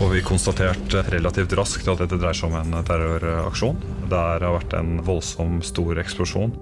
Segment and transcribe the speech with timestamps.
[0.00, 3.76] får vi konstatert relativt raskt at dette dreier seg om en terroraksjon.
[4.08, 6.54] Det har vært en voldsom, stor eksplosjon.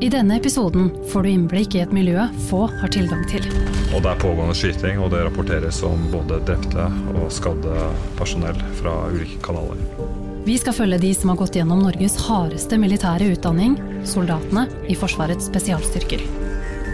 [0.00, 3.44] I denne episoden får du innblikk i et miljø få har tilgang til.
[3.92, 6.86] Og det er pågående skyting, og det rapporteres om både drepte
[7.18, 9.82] og skadde personell fra ulike kanaler.
[10.48, 13.76] Vi skal følge de som har gått gjennom Norges hardeste militære utdanning,
[14.08, 16.24] soldatene i Forsvarets spesialstyrker.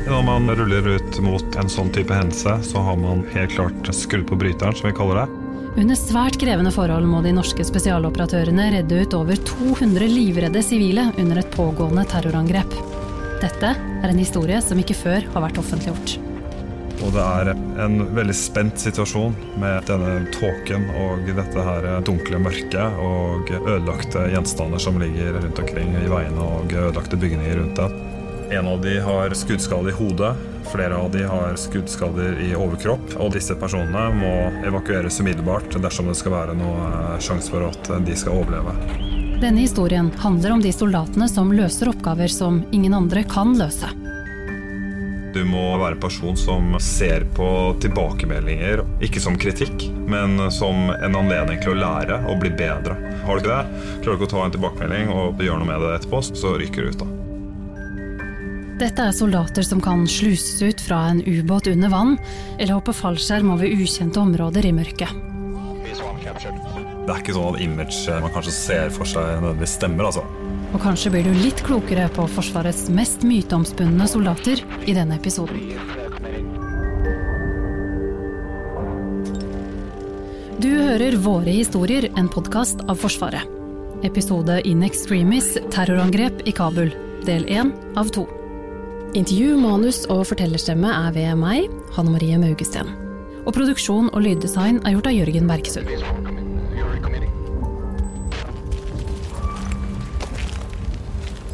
[0.08, 4.26] Når man ruller ut mot en sånn type hendelse, så har man helt klart skrudd
[4.26, 5.41] på bryteren, som vi kaller det.
[5.72, 11.40] Under svært krevende forhold må de norske spesialoperatørene redde ut over 200 livredde sivile under
[11.40, 12.74] et pågående terrorangrep.
[13.40, 16.18] Dette er en historie som ikke før har vært offentliggjort.
[17.02, 17.50] Og det er
[17.86, 24.82] en veldig spent situasjon med denne tåken og dette her dunkle mørket og ødelagte gjenstander
[24.82, 27.88] som ligger rundt omkring i veiene og ødelagte bygninger rundt det.
[28.60, 30.34] En av de har skuddskade i hodet,
[30.72, 33.16] flere av de har skuddskader i overkropp.
[33.20, 34.34] Og disse personene må
[34.66, 38.76] evakueres umiddelbart dersom det skal være noe sjanse for at de skal overleve.
[39.42, 43.90] Denne historien handler om de soldatene som løser oppgaver som ingen andre kan løse.
[45.32, 47.46] Du må være en person som ser på
[47.80, 52.98] tilbakemeldinger, ikke som kritikk, men som en anledning til å lære og bli bedre.
[53.24, 55.86] Har du ikke det, klarer du ikke å ta en tilbakemelding og gjøre noe med
[55.86, 57.02] det etterpå, så ryker du ut.
[57.02, 57.11] da.
[58.80, 62.16] Dette er soldater som kan sluses ut fra en ubåt under vann,
[62.58, 65.12] eller hoppe fallskjerm over ukjente områder i mørket.
[67.02, 70.24] Det er ikke sånn at image man kanskje ser for seg nødvendigvis stemmer, altså.
[70.72, 75.66] Og kanskje blir du litt klokere på Forsvarets mest myteomspunne soldater i denne episoden.
[80.62, 83.58] Du hører Våre historier, en podkast av Forsvaret.
[84.06, 86.94] Episode In Extremis terrorangrep i Kabul,
[87.26, 88.24] del én av to.
[89.12, 92.88] Intervju, manus og fortellerstemme er ved meg, Hanne Marie Maugesten.
[93.44, 95.90] Og produksjon og lyddesign er gjort av Jørgen Bergsund.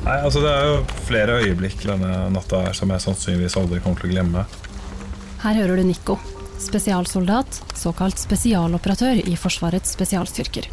[0.07, 4.05] Nei, altså Det er jo flere øyeblikk denne natta her som jeg sannsynligvis aldri kommer
[4.05, 4.47] til å glemme.
[5.43, 6.21] Her hører du Nico,
[6.63, 10.71] spesialsoldat, såkalt spesialoperatør i Forsvarets spesialstyrker.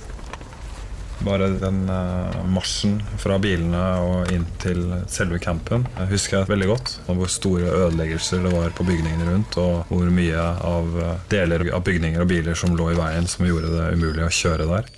[1.23, 4.81] Bare den uh, marsjen fra bilene og inn til
[5.11, 6.91] selve campen jeg husker jeg veldig godt.
[7.07, 11.83] Hvor store ødeleggelser det var på bygningene rundt, og hvor mye av eh, deler av
[11.87, 14.91] bygninger og biler som lå i veien, som gjorde det umulig å kjøre der.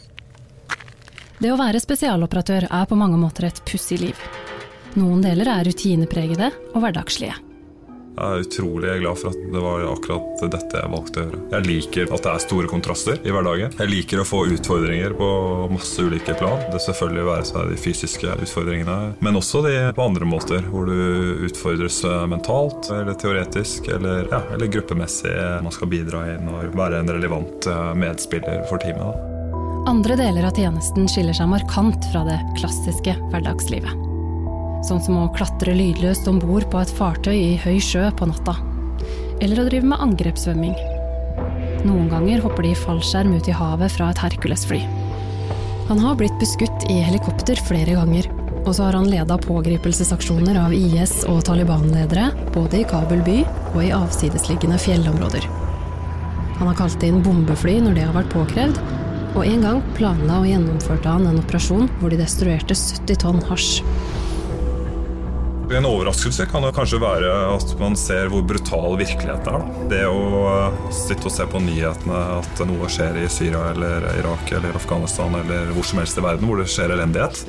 [1.38, 4.30] Det å være spesialoperatør er på mange måter et pussig liv.
[4.98, 7.47] Noen deler er rutinepregede og hverdagslige.
[8.18, 11.42] Jeg er utrolig glad for at det var akkurat dette jeg valgte å gjøre.
[11.54, 13.76] Jeg liker at det er store kontraster i hverdagen.
[13.78, 15.30] Jeg liker å få utfordringer på
[15.70, 16.64] masse ulike plan.
[16.74, 21.46] Det selvfølgelig være seg de fysiske utfordringene, men også de på andre måter, hvor du
[21.46, 22.02] utfordres
[22.32, 25.36] mentalt eller teoretisk eller, ja, eller gruppemessig.
[25.62, 29.06] Man skal bidra inn og være en relevant eh, medspiller for teamet.
[29.06, 29.34] Da.
[29.88, 34.07] Andre deler av tjenesten skiller seg markant fra det klassiske hverdagslivet.
[34.86, 38.54] Sånn som å klatre lydløst om bord på et fartøy i høy sjø på natta.
[39.42, 40.76] Eller å drive med angrepssvømming.
[41.88, 44.84] Noen ganger hopper de i fallskjerm ut i havet fra et Hercules-fly.
[45.88, 48.28] Han har blitt beskutt i helikopter flere ganger,
[48.68, 53.38] og så har han leda pågripelsesaksjoner av IS og Taliban-ledere, både i Kabul by
[53.74, 55.48] og i avsidesliggende fjellområder.
[56.58, 58.82] Han har kalt inn bombefly når det har vært påkrevd,
[59.38, 63.84] og en gang planla og gjennomførte han en operasjon hvor de destruerte 70 tonn hasj.
[65.72, 69.66] En overraskelse kan det kanskje være at man ser hvor brutal virkeligheten er.
[69.66, 69.88] Da.
[69.92, 74.54] Det å eh, sitte og se på nyhetene at noe skjer i Syria eller Irak
[74.56, 77.44] eller Afghanistan eller hvor som helst i verden hvor det skjer elendighet.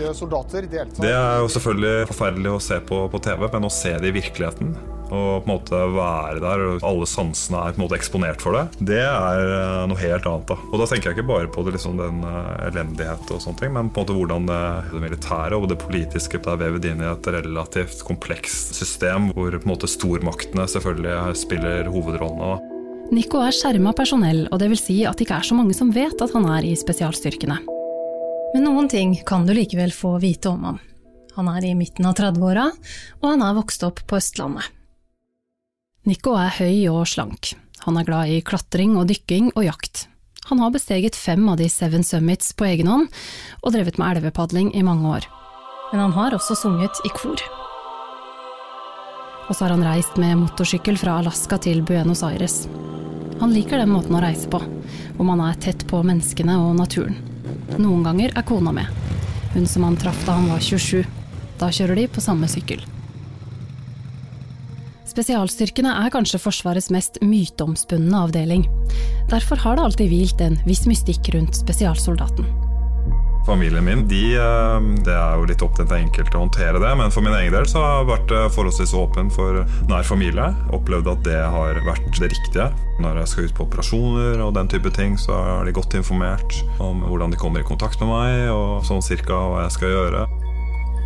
[0.99, 4.17] Det er jo selvfølgelig forferdelig å se på på TV, men å se det i
[4.19, 4.75] virkeligheten
[5.09, 8.57] og på en måte være der, og alle sansene er på en måte eksponert for
[8.57, 10.49] det, det er eh, noe helt annet.
[10.51, 10.59] da.
[10.69, 13.75] Og da tenker jeg ikke bare på det, liksom, den uh, elendighet og sånne ting,
[13.77, 17.09] men på en måte hvordan det, det militære og det politiske er vevet inn i
[17.11, 22.59] et relativt komplekst system, hvor på en måte stormaktene selvfølgelig spiller hovedrollene.
[23.15, 25.93] Nico er skjerma personell, og det vil si at det ikke er så mange som
[25.95, 27.57] vet at han er i spesialstyrkene.
[28.53, 30.81] Men noen ting kan du likevel få vite om ham.
[31.39, 32.66] Han er i midten av 30-åra,
[33.21, 34.78] og han er vokst opp på Østlandet.
[36.09, 37.51] Nico er høy og slank.
[37.84, 40.07] Han er glad i klatring og dykking og jakt.
[40.49, 43.10] Han har besteget fem av de Seven Summits på egen hånd,
[43.60, 45.28] og drevet med elvepadling i mange år.
[45.91, 47.45] Men han har også sunget i kor.
[49.49, 52.63] Og så har han reist med motorsykkel fra Alaska til Buenos Aires.
[53.43, 57.21] Han liker den måten å reise på, hvor man er tett på menneskene og naturen.
[57.77, 58.89] Noen ganger er kona med,
[59.53, 61.04] hun som han traff da han var 27.
[61.61, 62.81] Da kjører de på samme sykkel.
[65.18, 68.68] Spesialstyrkene er kanskje Forsvarets mest myteomspunne avdeling.
[69.26, 72.47] Derfor har det alltid hvilt en viss mystikk rundt spesialsoldaten.
[73.48, 77.10] Familien min de, eh, det er jo litt opp til enkelte å håndtere det, men
[77.10, 80.53] for min egen del så har jeg vært eh, forholdsvis åpen for nær familie.
[80.70, 82.70] Opplevd at det har vært det riktige.
[83.03, 86.62] Når jeg skal ut på operasjoner og den type ting, så er de godt informert
[86.78, 90.28] om hvordan de kommer i kontakt med meg, og sånn cirka hva jeg skal gjøre.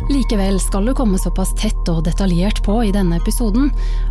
[0.09, 3.69] Likevel skal du komme såpass tett og detaljert på i denne episoden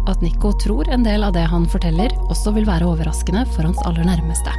[0.08, 3.82] at Nico tror en del av det han forteller også vil være overraskende for hans
[3.84, 4.54] aller nærmeste.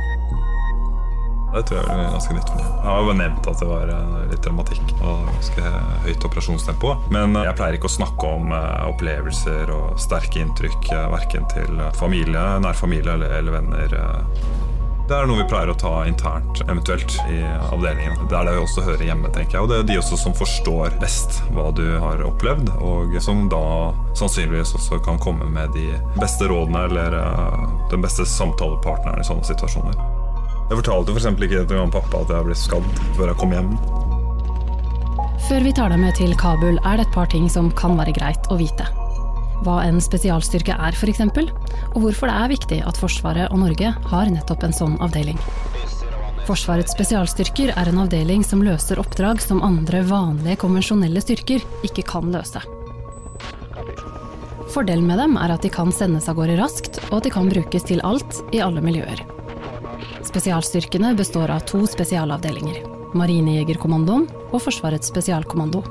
[1.54, 2.70] Det tror jeg er ganske nytt for meg.
[2.74, 5.74] Jeg har jo nevnt at det var eh, litt dramatikk og ganske
[6.08, 6.94] høyt operasjonstempo.
[7.14, 11.84] Men eh, jeg pleier ikke å snakke om eh, opplevelser og sterke inntrykk verken til
[11.98, 13.98] familie, nær familie eller, venner.
[15.14, 18.16] Det er noe vi pleier å ta internt, eventuelt, i avdelingen.
[18.32, 19.62] Det er det vi også hører hjemme, tenker jeg.
[19.62, 23.60] Og det er de også som forstår best hva du har opplevd, og som da
[24.18, 27.20] sannsynligvis også kan komme med de beste rådene eller
[27.94, 30.02] den beste samtalepartneren i sånne situasjoner.
[30.72, 31.30] Jeg fortalte f.eks.
[31.30, 33.72] For ikke til pappa at jeg ble skadd før jeg kom hjem.
[35.46, 38.18] Før vi tar deg med til Kabul, er det et par ting som kan være
[38.18, 38.90] greit å vite.
[39.64, 41.22] Hva en spesialstyrke er, f.eks.,
[41.94, 45.40] og hvorfor det er viktig at Forsvaret og Norge har nettopp en sånn avdeling.
[46.44, 52.34] Forsvarets spesialstyrker er en avdeling som løser oppdrag som andre vanlige konvensjonelle styrker ikke kan
[52.36, 52.60] løse.
[54.74, 57.48] Fordelen med dem er at de kan sendes av gårde raskt, og at de kan
[57.48, 59.24] brukes til alt i alle miljøer.
[60.28, 62.82] Spesialstyrkene består av to spesialavdelinger.
[63.16, 65.86] Marinejegerkommandoen og Forsvarets spesialkommando.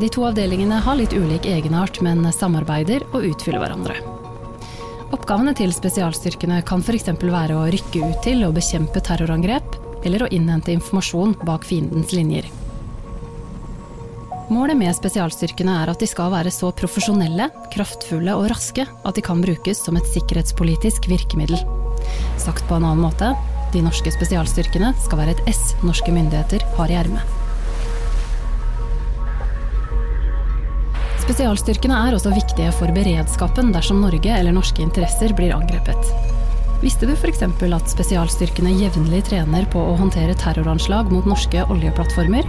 [0.00, 3.96] De to avdelingene har litt ulik egenart, men samarbeider og utfyller hverandre.
[5.14, 7.08] Oppgavene til spesialstyrkene kan f.eks.
[7.22, 12.50] være å rykke ut til og bekjempe terrorangrep, eller å innhente informasjon bak fiendens linjer.
[14.52, 19.24] Målet med spesialstyrkene er at de skal være så profesjonelle, kraftfulle og raske at de
[19.24, 21.58] kan brukes som et sikkerhetspolitisk virkemiddel.
[22.38, 23.32] Sagt på en annen måte
[23.72, 27.35] de norske spesialstyrkene skal være et S norske myndigheter har i ermet.
[31.26, 35.98] Spesialstyrkene er også viktige for beredskapen dersom Norge eller norske interesser blir angrepet.
[36.84, 37.40] Visste du f.eks.
[37.42, 42.46] at spesialstyrkene jevnlig trener på å håndtere terroranslag mot norske oljeplattformer?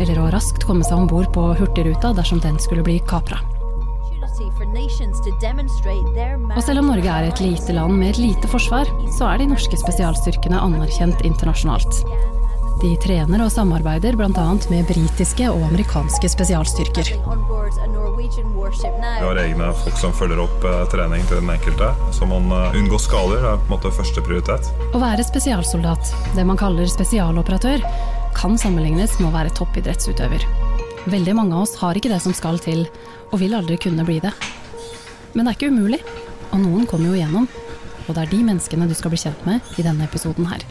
[0.00, 3.42] Eller å raskt komme seg om bord på Hurtigruta dersom den skulle bli kapra?
[6.48, 8.88] Og selv om Norge er et lite land med et lite forsvar,
[9.18, 11.92] så er de norske spesialstyrkene anerkjent internasjonalt.
[12.78, 14.42] De trener og samarbeider bl.a.
[14.70, 17.08] med britiske og amerikanske spesialstyrker.
[17.10, 17.18] Vi
[19.24, 21.88] har egne folk som følger opp eh, trening til den enkelte.
[22.14, 24.70] Så man uh, unngår skader er på en måte første prioritet.
[24.94, 27.82] Å være spesialsoldat, det man kaller spesialoperatør,
[28.38, 30.46] kan sammenlignes med å være toppidrettsutøver.
[31.10, 32.86] Veldig mange av oss har ikke det som skal til,
[33.32, 34.30] og vil aldri kunne bli det.
[35.34, 35.98] Men det er ikke umulig,
[36.52, 37.50] og noen kommer jo igjennom.
[38.06, 40.62] Og det er de menneskene du skal bli kjent med i denne episoden her.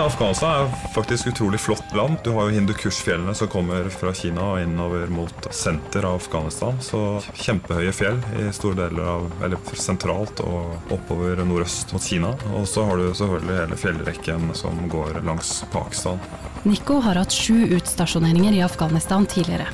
[0.00, 2.16] Afghanistan er faktisk utrolig flott land.
[2.24, 6.78] Du har jo Hindukush-fjellene som kommer fra Kina og innover mot senter av Afghanistan.
[6.84, 7.00] Så
[7.34, 12.32] kjempehøye fjell i store deler av, eller sentralt og oppover nordøst mot Kina.
[12.54, 16.20] Og så har du selvfølgelig hele fjellrekken som går langs Pakistan.
[16.64, 19.68] Nico har hatt sju utstasjoneringer i Afghanistan tidligere.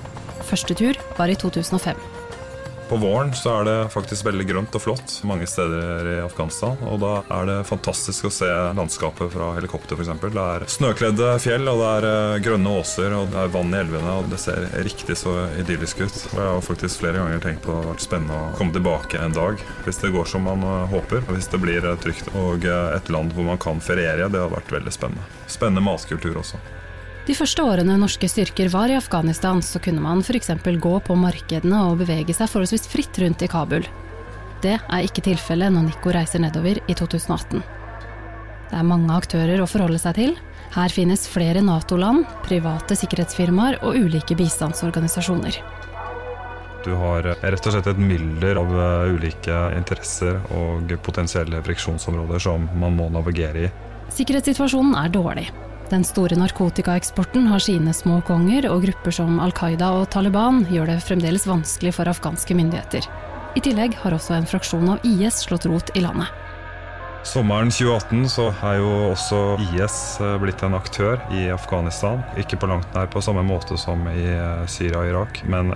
[0.47, 2.16] Første tur var i 2005.
[2.89, 6.77] På våren så er det faktisk veldig grønt og flott mange steder i Afghanistan.
[6.87, 8.47] Og da er det fantastisk å se
[8.79, 10.13] landskapet fra helikopter f.eks.
[10.23, 13.81] Det er snøkledde fjell, og det er eh, grønne åser, og det er vann i
[13.81, 14.15] elvene.
[14.21, 16.23] Og det ser riktig så idyllisk ut.
[16.31, 18.79] Og jeg har faktisk flere ganger tenkt på at det har vært spennende å komme
[18.79, 19.67] tilbake en dag.
[19.83, 22.31] Hvis det går som man eh, håper, hvis det blir eh, trygt.
[22.39, 25.27] Og et land hvor man kan feriere, det har vært veldig spennende.
[25.51, 26.63] Spennende matkultur også.
[27.27, 30.53] De første årene norske styrker var i Afghanistan, så kunne man f.eks.
[30.63, 33.87] gå på markedene og bevege seg forholdsvis fritt rundt i Kabul.
[34.63, 37.65] Det er ikke tilfellet når Nico reiser nedover i 2018.
[38.71, 40.37] Det er mange aktører å forholde seg til.
[40.77, 45.59] Her finnes flere Nato-land, private sikkerhetsfirmaer og ulike bistandsorganisasjoner.
[46.87, 52.71] Du har rett og slett et mylder av eh, ulike interesser og potensielle friksjonsområder som
[52.79, 53.71] man må navigere i.
[54.15, 55.49] Sikkerhetssituasjonen er dårlig.
[55.91, 60.91] Den store narkotikaeksporten har sine små konger, og grupper som Al Qaida og Taliban gjør
[60.91, 63.07] det fremdeles vanskelig for afghanske myndigheter.
[63.57, 66.33] I tillegg har også en fraksjon av IS slått rot i landet.
[67.27, 72.23] Sommeren 2018 så er jo også IS eh, blitt en aktør i Afghanistan.
[72.39, 75.73] Ikke på langt nær på samme måte som i eh, Syria og Irak, men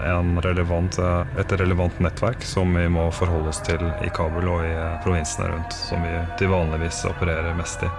[0.46, 4.76] relevant, eh, et relevant nettverk som vi må forholde oss til i Kabul og i
[5.02, 7.90] provinsene rundt, som vi til vanligvis opererer mest i.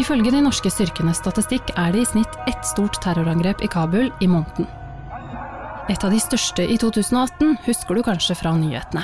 [0.00, 4.28] Ifølge de norske styrkenes statistikk er det i snitt ett stort terrorangrep i Kabul i
[4.32, 4.64] måneden.
[5.92, 9.02] Et av de største i 2018 husker du kanskje fra nyhetene.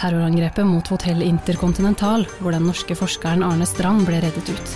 [0.00, 4.74] Terrorangrepet mot hotell Intercontinental, hvor den norske forskeren Arne Strand ble reddet ut.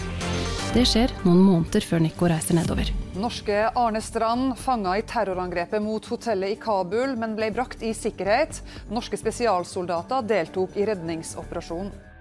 [0.76, 2.94] Det skjer noen måneder før Nico reiser nedover.
[3.18, 8.62] Norske Arne Strand fanga i terrorangrepet mot hotellet i Kabul, men ble brakt i sikkerhet.
[8.94, 12.11] Norske spesialsoldater deltok i redningsoperasjonen.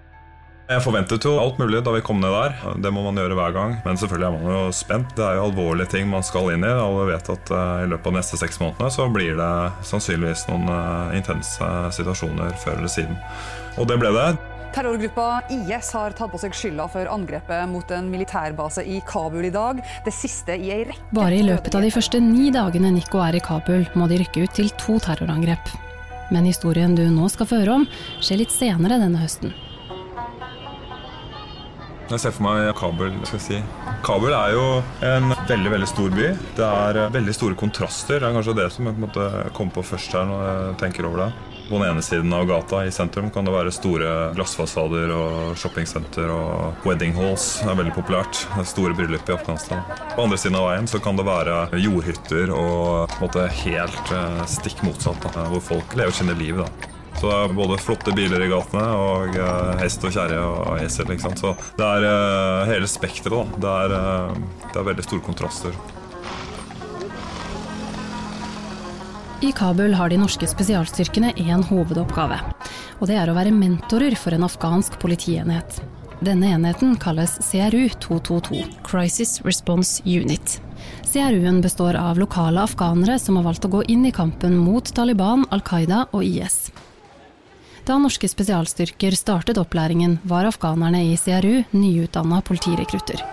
[0.70, 2.53] Jeg forventet jo alt mulig da vi kom ned der.
[2.84, 3.74] Det må man gjøre hver gang.
[3.84, 5.10] Men selvfølgelig er man jo spent.
[5.18, 6.72] Det er jo alvorlige ting man skal inn i.
[6.72, 9.51] Alle vet at uh, i løpet av de neste seks månedene så blir det
[9.89, 13.20] sannsynligvis noen uh, intense situasjoner før eller siden.
[13.82, 14.30] Og det ble det.
[14.72, 19.51] Terrorgruppa IS har tatt på seg skylda for angrepet mot en militærbase i Kabul i
[19.51, 19.82] dag.
[20.06, 23.36] Det siste i ei rekke Bare i løpet av de første ni dagene Nico er
[23.36, 25.74] i Kabul, må de rykke ut til to terrorangrep.
[26.32, 27.86] Men historien du nå skal få høre om,
[28.24, 29.51] skjer litt senere denne høsten.
[32.12, 33.13] Jeg ser for meg Kabul.
[33.24, 33.60] skal jeg si.
[34.03, 34.65] Kabul er jo
[35.08, 36.27] en veldig veldig stor by.
[36.58, 38.20] Det er eh, veldig store kontraster.
[38.20, 40.75] Det er kanskje det som jeg på en måte kom på først her når jeg
[40.84, 41.30] tenker over det.
[41.70, 46.27] På den ene siden av gata i sentrum kan det være store glassfasader og shoppingsenter
[46.36, 47.62] og wedding halls.
[47.63, 48.44] Det er veldig populært.
[48.58, 49.86] Det er store bryllup i Afghanistan.
[50.12, 54.15] På andre siden av veien så kan det være jordhytter og på en måte helt
[54.18, 56.60] eh, stikk motsatt, da, hvor folk lever sine liv.
[56.60, 56.90] da.
[57.21, 61.05] Så det er både flotte biler i gatene og uh, hest og kjerre og esel.
[61.11, 61.35] Liksom.
[61.37, 63.51] Så det er uh, hele spekteret.
[63.61, 64.33] Det, uh,
[64.71, 65.77] det er veldig store kontraster.
[69.45, 72.41] I Kabul har de norske spesialstyrkene én hovedoppgave.
[72.97, 75.77] Og det er å være mentorer for en afghansk politienhet.
[76.25, 80.57] Denne enheten kalles CRU 222, Crisis Response Unit.
[81.05, 85.45] CRU-en består av lokale afghanere som har valgt å gå inn i kampen mot Taliban,
[85.53, 86.71] Al Qaida og IS.
[87.85, 93.23] Da norske spesialstyrker startet opplæringen, var afghanerne i CRU nyutdanna politirekrutter.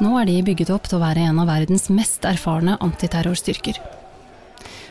[0.00, 3.78] Nå er de bygget opp til å være en av verdens mest erfarne antiterrorstyrker.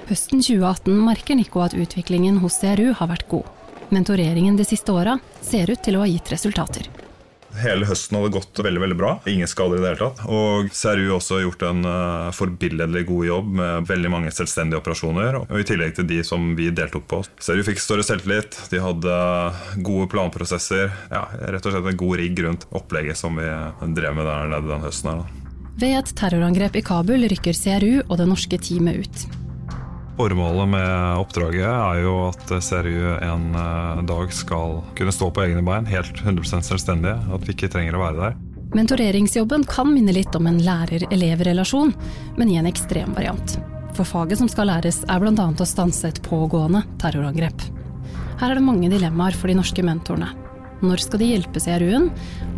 [0.08, 3.50] Høsten 2018 merker Nico at utviklingen hos CRU har vært god.
[3.94, 6.88] Mentoreringen de siste åra ser ut til å ha gitt resultater.
[7.62, 9.12] Hele høsten hadde gått veldig veldig bra.
[9.30, 10.24] Ingen skader i det hele tatt.
[10.26, 15.40] Og CRU har gjort en uh, forbilledlig god jobb med veldig mange selvstendige operasjoner.
[15.44, 17.22] Og I tillegg til de som vi deltok på.
[17.38, 19.20] CRU fikk større selvtillit, de hadde
[19.86, 20.92] gode planprosesser.
[21.14, 23.48] Ja, rett og slett en god rigg rundt opplegget som vi
[23.96, 25.14] drev med der nede den høsten.
[25.14, 25.24] her.
[25.24, 25.44] Da.
[25.84, 29.24] Ved et terrorangrep i Kabul rykker CRU og det norske teamet ut.
[30.18, 35.64] Formålet med oppdraget er jo at CRU en eh, dag skal kunne stå på egne
[35.66, 37.16] bein, helt 100 selvstendige.
[37.34, 38.36] At vi ikke trenger å være der.
[38.78, 41.96] Mentoreringsjobben kan minne litt om en lærer-elev-relasjon,
[42.38, 43.56] men i en ekstrem variant.
[43.98, 45.48] For faget som skal læres er bl.a.
[45.50, 47.66] å stanse et pågående terrorangrep.
[48.42, 50.30] Her er det mange dilemmaer for de norske mentorene.
[50.84, 52.10] Når skal de hjelpe CRU-en,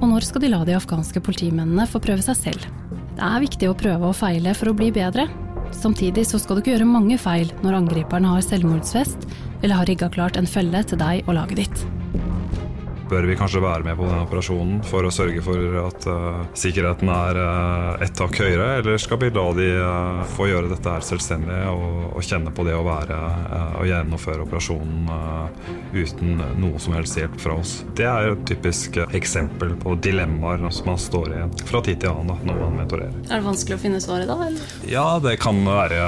[0.02, 2.68] og når skal de la de afghanske politimennene få prøve seg selv?
[3.16, 5.28] Det er viktig å prøve og feile for å bli bedre,
[5.75, 9.27] Samtidig så skal du ikke gjøre mange feil når angriperne har selvmordsfest
[9.62, 11.86] eller har rigga klart en felle til deg og laget ditt.
[13.10, 17.12] Bør vi kanskje være med på denne operasjonen for å sørge for at uh, sikkerheten
[17.14, 21.06] er uh, ett tak høyere, eller skal vi la de uh, få gjøre dette her
[21.06, 23.20] selvstendig og, og kjenne på det å være
[23.76, 25.10] og gjennomføre operasjonen
[25.94, 27.78] uten noe som helst hjelp fra oss?
[27.98, 32.34] Det er et typisk eksempel på dilemmaer som man står i fra tid til annen
[32.34, 33.16] da, når man mentorerer.
[33.30, 34.40] Er det vanskelig å finne svaret da?
[34.50, 34.76] Eller?
[34.90, 36.02] Ja, det kan være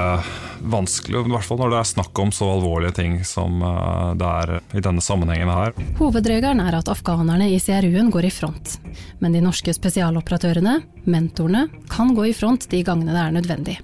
[0.62, 4.32] vanskelig, i hvert fall når det er snakk om så alvorlige ting som eh, det
[4.42, 5.76] er i denne sammenhengen her.
[6.00, 8.78] Hovedregelen er at afghanerne i CRU-en går i front,
[9.22, 13.78] men de norske spesialoperatørene, mentorene, kan gå i front de gangene det er nødvendig.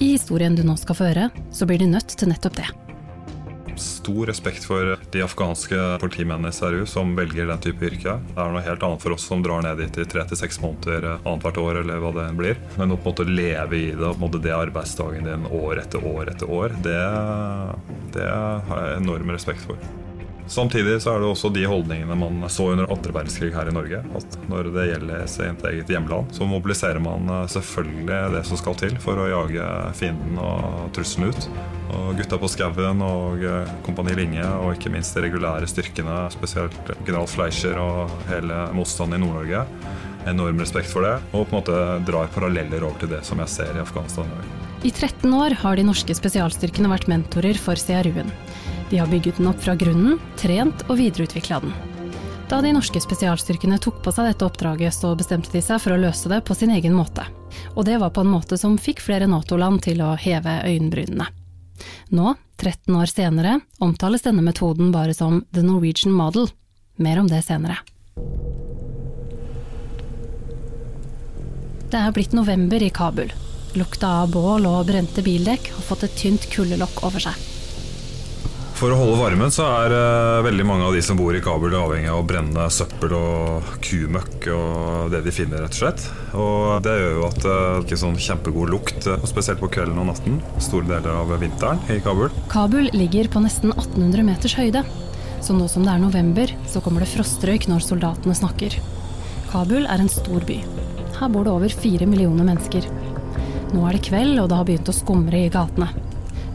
[0.00, 2.85] I historien du nå skal føre, så blir de nødt til nettopp det
[3.80, 8.16] stor respekt for de afghanske politimennene i Seru som velger den type yrke.
[8.32, 10.60] Det er noe helt annet for oss som drar ned dit i tre til seks
[10.62, 12.60] måneder eh, annethvert år, eller hva det blir.
[12.80, 16.98] Men å leve i det, måte det arbeidsdagen din år etter år etter år, det,
[18.16, 20.05] det har jeg enorm respekt for.
[20.46, 23.98] Samtidig så er det også de holdningene man så under andre verdenskrig her i Norge.
[24.14, 28.78] At når det gjelder sitt eget hjemland, så mobiliserer man eh, selvfølgelig det som skal
[28.78, 29.66] til for å jage
[29.98, 31.48] fienden og trusselen ut.
[31.96, 36.94] Og Gutta på skauen og eh, Kompani Linge og ikke minst de regulære styrkene, spesielt
[37.02, 39.66] general Fleischer og hele motstanden i Nord-Norge.
[40.30, 43.50] Enorm respekt for det, og på en måte drar paralleller over til det som jeg
[43.50, 44.30] ser i Afghanistan.
[44.86, 48.30] I 13 år har de norske spesialstyrkene vært mentorer for CRU-en.
[48.90, 51.72] De har bygget den opp fra grunnen, trent og videreutvikla den.
[52.46, 55.98] Da de norske spesialstyrkene tok på seg dette oppdraget, så bestemte de seg for å
[55.98, 57.24] løse det på sin egen måte.
[57.74, 61.26] Og det var på en måte som fikk flere Nato-land til å heve øyenbrynene.
[62.14, 66.46] Nå, 13 år senere, omtales denne metoden bare som the Norwegian model.
[67.02, 67.80] Mer om det senere.
[71.90, 73.34] Det er blitt november i Kabul.
[73.76, 77.55] Lukta av bål og brente bildekk har fått et tynt kuldelokk over seg.
[78.76, 81.72] For å holde varmen så er uh, veldig mange av de som bor i Kabul
[81.78, 86.04] avhengig av å brenne søppel og kumøkk og det de finner, rett og slett.
[86.36, 89.70] Og det gjør jo at det uh, ikke er sånn kjempegod lukt, uh, spesielt på
[89.72, 92.28] kvelden og natten, store deler av vinteren i Kabul.
[92.52, 94.84] Kabul ligger på nesten 1800 meters høyde.
[95.40, 98.76] Så nå som det er november, så kommer det frostrøyk når soldatene snakker.
[99.54, 100.58] Kabul er en stor by.
[101.16, 102.92] Her bor det over fire millioner mennesker.
[103.72, 105.88] Nå er det kveld, og det har begynt å skumre i gatene.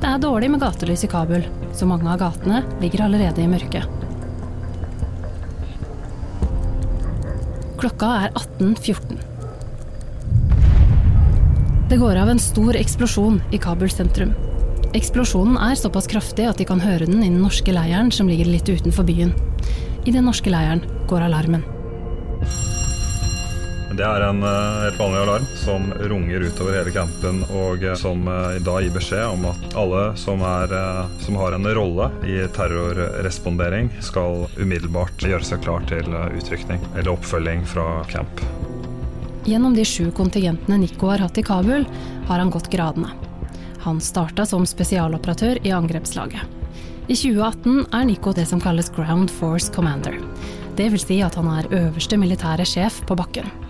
[0.02, 1.44] Det er dårlig med gatelys i Kabul,
[1.78, 3.86] så mange av gatene ligger allerede i mørket.
[7.78, 9.20] Klokka er 18.14.
[11.92, 14.34] Det går av en stor eksplosjon i Kabul sentrum.
[14.98, 18.50] Eksplosjonen er såpass kraftig at de kan høre den i den norske leiren som ligger
[18.50, 19.36] litt utenfor byen.
[20.10, 20.82] I den norske leiren
[21.12, 21.62] går alarmen.
[24.02, 28.24] Det er en uh, helt vanlig alarm som runger utover hele campen, og uh, som
[28.26, 30.74] uh, da gir beskjed om at alle som, er,
[31.22, 37.62] som har en rolle i terrorrespondering, skal umiddelbart gjøre seg klar til utrykning eller oppfølging
[37.70, 38.42] fra camp.
[39.46, 41.86] Gjennom de sju kontingentene Nico har hatt i Kabul,
[42.26, 43.14] har han gått gradene.
[43.86, 46.42] Han starta som spesialoperatør i angrepslaget.
[47.06, 50.18] I 2018 er Nico det som kalles Ground Force Commander.
[50.74, 53.61] Det vil si at han er øverste militære sjef på bakken.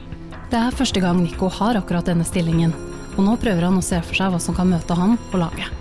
[0.51, 2.73] Det er første gang Nico har akkurat denne stillingen,
[3.15, 5.77] og nå prøver han å se for seg hva som kan møte han og laget.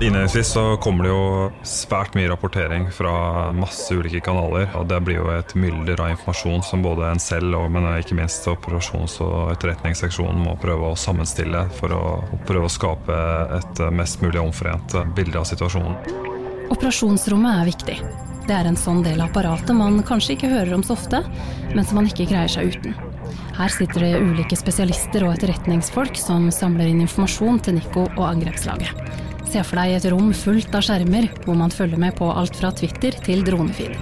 [0.00, 1.24] Innledningsvis så kommer det jo
[1.68, 4.70] svært mye rapportering fra masse ulike kanaler.
[4.72, 8.16] og Det blir jo et mylder av informasjon som både en selv og men ikke
[8.16, 12.02] minst operasjons- og etterretningsseksjonen må prøve å sammenstille for å
[12.48, 13.20] prøve å skape
[13.60, 16.00] et mest mulig omforent bilde av situasjonen.
[16.72, 18.00] Operasjonsrommet er viktig.
[18.50, 21.20] Det er en sånn del av apparatet man kanskje ikke hører om så ofte,
[21.70, 22.96] men som man ikke greier seg uten.
[23.54, 28.90] Her sitter det ulike spesialister og etterretningsfolk som samler inn informasjon til Nico og angrepslaget.
[29.46, 32.74] Se for deg et rom fullt av skjermer, hvor man følger med på alt fra
[32.74, 33.94] Twitter til dronefeed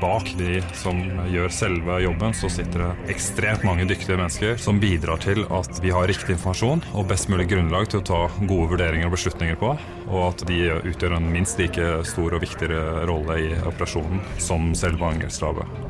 [0.00, 5.20] bak de som gjør selve jobben, så sitter det ekstremt mange dyktige mennesker som bidrar
[5.22, 9.10] til at vi har riktig informasjon og best mulig grunnlag til å ta gode vurderinger
[9.10, 9.74] og beslutninger på,
[10.08, 15.12] og at de utgjør en minst like stor og viktigere rolle i operasjonen som selve
[15.12, 15.84] angrepslaget.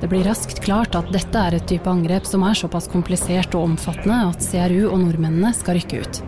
[0.00, 3.68] Det blir raskt klart at dette er et type angrep som er såpass komplisert og
[3.74, 6.22] omfattende at CRU og nordmennene skal rykke ut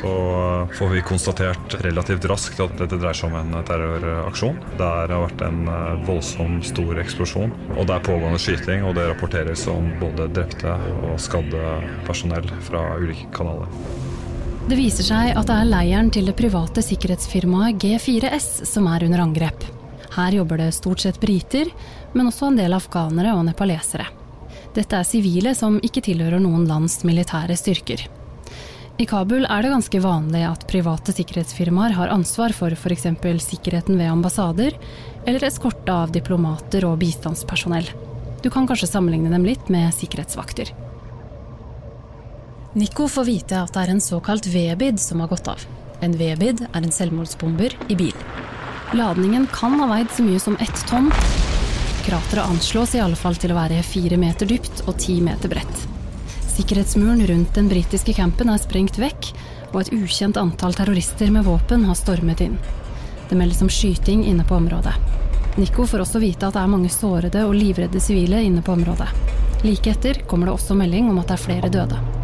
[0.00, 4.58] så får vi konstatert relativt raskt at dette dreier seg om en terroraksjon.
[4.78, 8.84] Det har vært en eh, voldsom stor eksplosjon, og det er pågående skyting.
[8.86, 10.74] Og det rapporteres om både drepte
[11.08, 13.70] og skadde personell fra ulike kanaler.
[14.68, 19.24] Det viser seg at det er leiren til det private sikkerhetsfirmaet G4S som er under
[19.24, 19.64] angrep.
[20.12, 21.70] Her jobber det stort sett briter,
[22.12, 24.06] men også en del afghanere og nepalesere.
[24.76, 28.04] Dette er sivile som ikke tilhører noen lands militære styrker.
[28.98, 33.04] I Kabul er det ganske vanlig at private sikkerhetsfirmaer har ansvar for f.eks.
[33.44, 34.74] sikkerheten ved ambassader,
[35.24, 37.86] eller eskorte av diplomater og bistandspersonell.
[38.42, 40.72] Du kan kanskje sammenligne dem litt med sikkerhetsvakter.
[42.74, 45.62] Nico får vite at det er en såkalt V-bid som har gått av.
[46.02, 48.16] En V-bid er en selvmordsbomber i bil.
[48.98, 51.12] Ladningen kan ha veid så mye som ett tonn.
[52.02, 55.86] Krateret anslås i alle fall til å være fire meter dypt og ti meter bredt.
[56.58, 59.28] Sikkerhetsmuren rundt den britiske campen er sprengt vekk,
[59.70, 62.56] og et ukjent antall terrorister med våpen har stormet inn.
[63.30, 64.96] Det meldes om skyting inne på området.
[65.54, 69.06] Nico får også vite at det er mange sårede og livredde sivile inne på området.
[69.62, 72.17] Like etter kommer det også melding om at det er flere døde.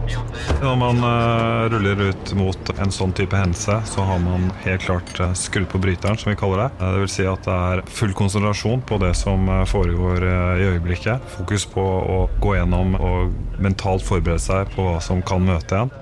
[0.62, 5.10] Når man uh, ruller ut mot en sånn type hendelse, så har man helt klart
[5.20, 6.68] uh, skrudd på bryteren, som vi kaller det.
[6.80, 11.24] Uh, det vil si at det er full konsentrasjon på det som foregår i øyeblikket.
[11.36, 15.94] Fokus på å gå gjennom og mentalt forberede seg på hva som kan møte en.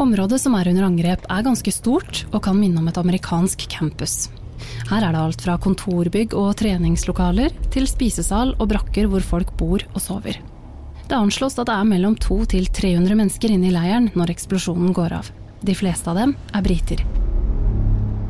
[0.00, 4.30] Området som er under angrep er ganske stort og kan minne om et amerikansk campus.
[4.90, 9.84] Her er det alt fra kontorbygg og treningslokaler til spisesal og brakker hvor folk bor
[9.92, 10.40] og sover.
[11.10, 14.92] Det anslås at det er mellom 200 til 300 mennesker inne i leiren når eksplosjonen
[14.94, 15.30] går av.
[15.66, 17.02] De fleste av dem er briter.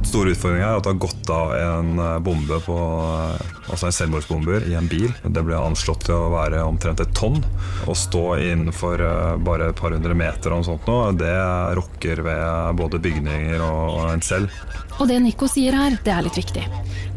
[0.08, 3.92] Store utfordringa er at det har gått av en eh, bombe på, eh, altså en
[3.98, 5.10] selvmordsbomber i en bil.
[5.28, 7.36] Det ble anslått til å være omtrent et tonn.
[7.84, 11.36] Å stå innenfor eh, bare et par hundre meter og sånt nå, det
[11.76, 14.56] rokker ved både bygninger og en selv.
[14.96, 16.64] Og det Nico sier her, det er litt viktig.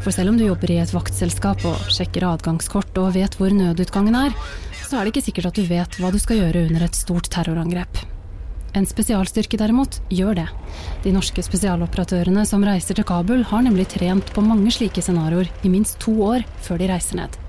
[0.04, 4.20] For selv om du jobber i et vaktselskap og sjekker adgangskort og vet hvor nødutgangen
[4.26, 4.36] er,
[4.94, 7.26] så er det ikke sikkert at du vet hva du skal gjøre under et stort
[7.34, 7.98] terrorangrep.
[8.78, 10.44] En spesialstyrke derimot gjør det.
[11.02, 15.72] De norske spesialoperatørene som reiser til Kabul, har nemlig trent på mange slike scenarioer i
[15.72, 17.43] minst to år før de reiser ned.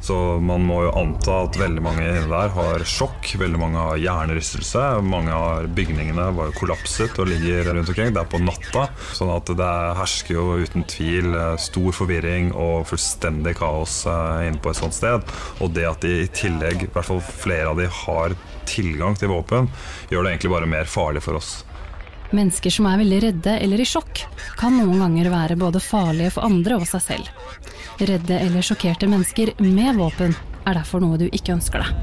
[0.00, 3.34] Så man må jo anta at veldig mange der har sjokk.
[3.40, 4.84] Veldig mange har hjernerystelse.
[5.04, 8.14] Mange av bygningene var jo kollapset og ligger rundt omkring.
[8.16, 8.86] Det er på natta.
[9.16, 14.62] Sånn at det hersker jo uten tvil eh, stor forvirring og fullstendig kaos eh, inne
[14.62, 15.26] på et sånt sted.
[15.60, 18.36] Og det at de i tillegg, i hvert fall flere av de, har
[18.70, 19.68] tilgang til våpen,
[20.10, 21.58] gjør det egentlig bare mer farlig for oss.
[22.30, 24.22] Mennesker som er veldig redde eller i sjokk,
[24.58, 27.30] kan noen ganger være både farlige for andre og seg selv.
[28.00, 30.32] Redde eller sjokkerte mennesker med våpen
[30.64, 31.98] er derfor noe du ikke ønsker deg.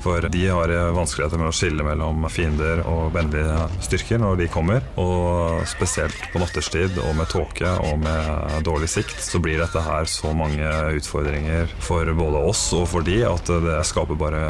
[0.00, 4.86] For de har vanskeligheter med å skille mellom fiender og vennlige styrker når de kommer.
[5.00, 10.08] Og spesielt på natterstid og med tåke og med dårlig sikt, så blir dette her
[10.08, 14.46] så mange utfordringer for både oss og for de at det skaper bare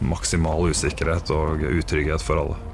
[0.00, 2.67] maksimal usikkerhet og utrygghet for alle.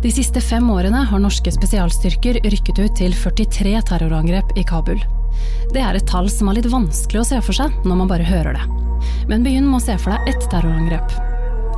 [0.00, 5.02] De siste fem årene har norske spesialstyrker rykket ut til 43 terrorangrep i Kabul.
[5.74, 8.24] Det er et tall som er litt vanskelig å se for seg når man bare
[8.24, 8.62] hører det.
[9.28, 11.12] Men begynn med å se for deg ett terrorangrep.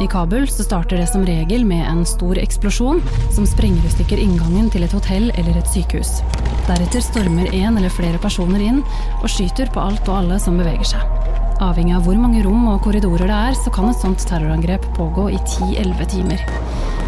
[0.02, 3.02] I Kabul så starter det som regel med en stor eksplosjon
[3.34, 6.20] som sprenger i stykker inngangen til et hotell eller et sykehus.
[6.68, 8.80] Deretter stormer én eller flere personer inn
[9.18, 11.18] og skyter på alt og alle som beveger seg.
[11.62, 15.28] Avhengig av hvor mange rom og korridorer det er, så kan et sånt terrorangrep pågå
[15.34, 16.48] i 10-11 timer.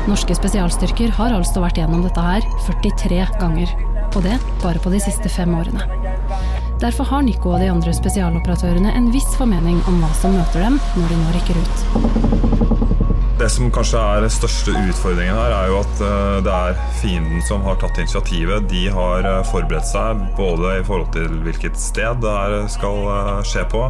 [0.04, 3.70] Norske spesialstyrker har altså vært gjennom dette her 43 ganger.
[4.14, 5.86] Og det bare på de siste fem årene.
[6.82, 10.76] Derfor har Nico og de andre spesialoperatørene en viss formening om hva som møter dem
[10.98, 12.93] når de nå rykker ut.
[13.34, 17.40] Det som kanskje er den største utfordringen her, er jo at eh, det er fienden
[17.42, 18.68] som har tatt initiativet.
[18.70, 23.40] De har eh, forberedt seg både i forhold til hvilket sted det her skal eh,
[23.50, 23.80] skje på,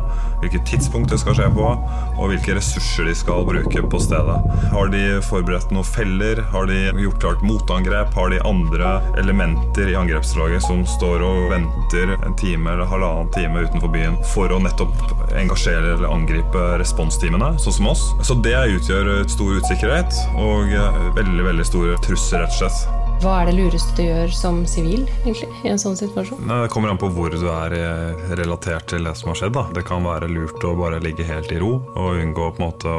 [0.40, 1.66] hvilket tidspunkt det skal skje på,
[2.14, 4.38] og hvilke ressurser de skal bruke på stedet.
[4.72, 6.40] Har de forberedt noen feller?
[6.54, 8.16] Har de gjort klart motangrep?
[8.16, 13.68] Har de andre elementer i angrepslaget som står og venter en time eller halvannen time
[13.68, 15.04] utenfor byen for å nettopp
[15.36, 18.08] engasjere eller angripe responsteamene, sånn som oss?
[18.24, 23.00] Så det utgjør et stor usikkerhet og eh, veldig veldig stor trusler, rett og slett.
[23.22, 26.42] Hva er det lureste du gjør som sivil egentlig, i en sånn situasjon?
[26.50, 29.54] Det kommer an på hvor du er eh, relatert til det som har skjedd.
[29.56, 29.64] Da.
[29.76, 32.92] Det kan være lurt å bare ligge helt i ro og unngå måte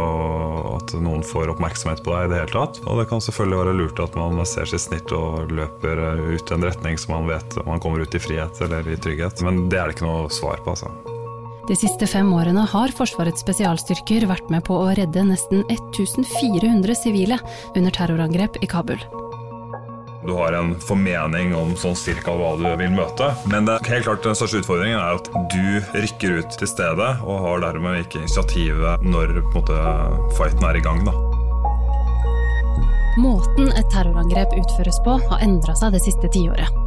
[0.71, 2.81] at noen får oppmerksomhet på deg i det hele tatt.
[2.87, 6.57] Og det kan selvfølgelig være lurt at man ser sitt snitt og løper ut i
[6.57, 9.45] en retning som man vet man kommer ut i frihet eller i trygghet.
[9.45, 10.89] Men det er det ikke noe svar på, altså.
[11.65, 17.39] De siste fem årene har Forsvarets spesialstyrker vært med på å redde nesten 1400 sivile
[17.73, 19.01] under terrorangrep i Kabul.
[20.25, 23.31] Du har en formening om sånn cirka hva du vil møte.
[23.49, 27.41] Men det, helt klart den største utfordringen er at du rykker ut til stedet og
[27.47, 29.81] har dermed ikke initiativet når måte,
[30.37, 31.01] fighten er i gang.
[31.05, 31.17] Da.
[33.25, 36.81] Måten et terrorangrep utføres på, har endra seg det siste tiåret.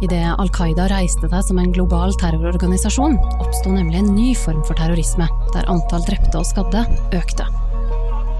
[0.00, 4.78] Idet Al Qaida reiste seg som en global terrororganisasjon, oppsto nemlig en ny form for
[4.78, 6.86] terrorisme, der antall drepte og skadde
[7.16, 7.44] økte.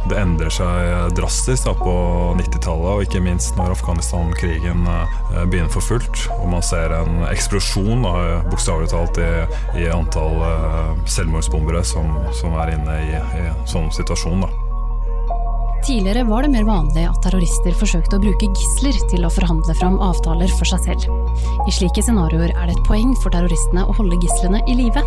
[0.08, 1.92] Det endrer seg drastisk da, på
[2.38, 6.24] 90-tallet, og ikke minst når Afghanistan-krigen eh, begynner for fullt.
[6.38, 8.08] Og man ser en eksplosjon,
[8.48, 14.48] bokstavelig talt, i, i, antall uh, selvmordsbombere som, som, er inne i, i sånn situasjon.
[14.48, 14.59] da.
[15.86, 19.96] Tidligere var det mer vanlig at terrorister forsøkte å bruke gisler til å forhandle fram
[20.04, 21.06] avtaler for seg selv.
[21.64, 25.02] I slike scenarioer er det et poeng for terroristene å holde gislene i live.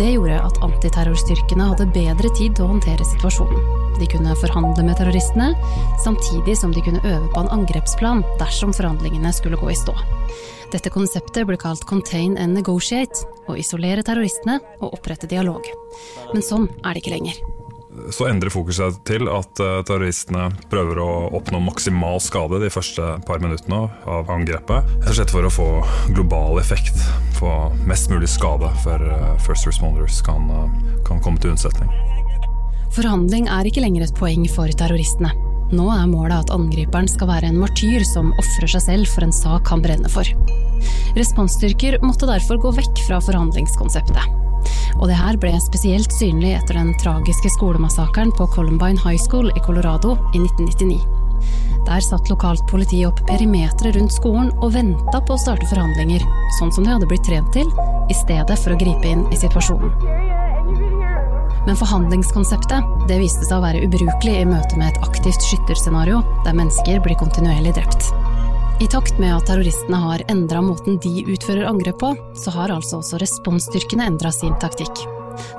[0.00, 3.68] Det gjorde at antiterrorstyrkene hadde bedre tid til å håndtere situasjonen.
[4.00, 5.52] De kunne forhandle med terroristene,
[6.02, 9.94] samtidig som de kunne øve på en angrepsplan dersom forhandlingene skulle gå i stå.
[10.72, 15.68] Dette konseptet ble kalt contain and negotiate, å isolere terroristene og opprette dialog.
[16.32, 17.53] Men sånn er det ikke lenger
[18.10, 23.42] så endrer fokuset til at eh, terroristene prøver å oppnå maksimal skade de første par
[23.42, 24.88] minuttene av angrepet.
[25.00, 25.68] Rett og slett for å få
[26.14, 26.98] global effekt,
[27.38, 27.52] få
[27.88, 31.90] mest mulig skade før eh, first responders kan, eh, kan komme til unnsetning.
[32.94, 35.32] Forhandling er ikke lenger et poeng for terroristene.
[35.74, 39.34] Nå er målet at angriperen skal være en martyr som ofrer seg selv for en
[39.34, 40.28] sak han brenner for.
[41.18, 44.43] Responsstyrker måtte derfor gå vekk fra forhandlingskonseptet.
[45.00, 49.64] Og det her ble spesielt synlig etter den tragiske skolemassakren på Columbine High School i
[49.64, 51.00] Colorado i 1999.
[51.84, 56.24] Der satt lokalt politi opp perimeteret rundt skolen og venta på å starte forhandlinger,
[56.58, 57.68] sånn som de hadde blitt trent til,
[58.08, 59.92] i stedet for å gripe inn i situasjonen.
[61.64, 66.56] Men forhandlingskonseptet det viste seg å være ubrukelig i møte med et aktivt skytterscenario der
[66.56, 68.12] mennesker blir kontinuerlig drept.
[68.84, 72.98] I takt med at terroristene har endra måten de utfører angrep på, så har altså
[72.98, 75.06] også responsstyrkene endra sin taktikk.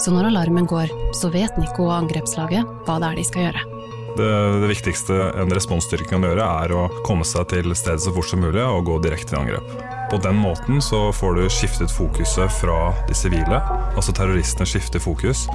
[0.03, 3.65] Så når alarmen går, så vet Nico og angrepslaget hva det er de skal gjøre.
[4.19, 4.29] Det,
[4.61, 8.45] det viktigste en responsstyrke kan gjøre, er å komme seg til stedet så fort som
[8.45, 9.94] mulig og gå direkte til angrep.
[10.11, 13.61] På den måten så får du skiftet fokuset fra de sivile,
[13.95, 15.47] altså terroristene skifter fokus,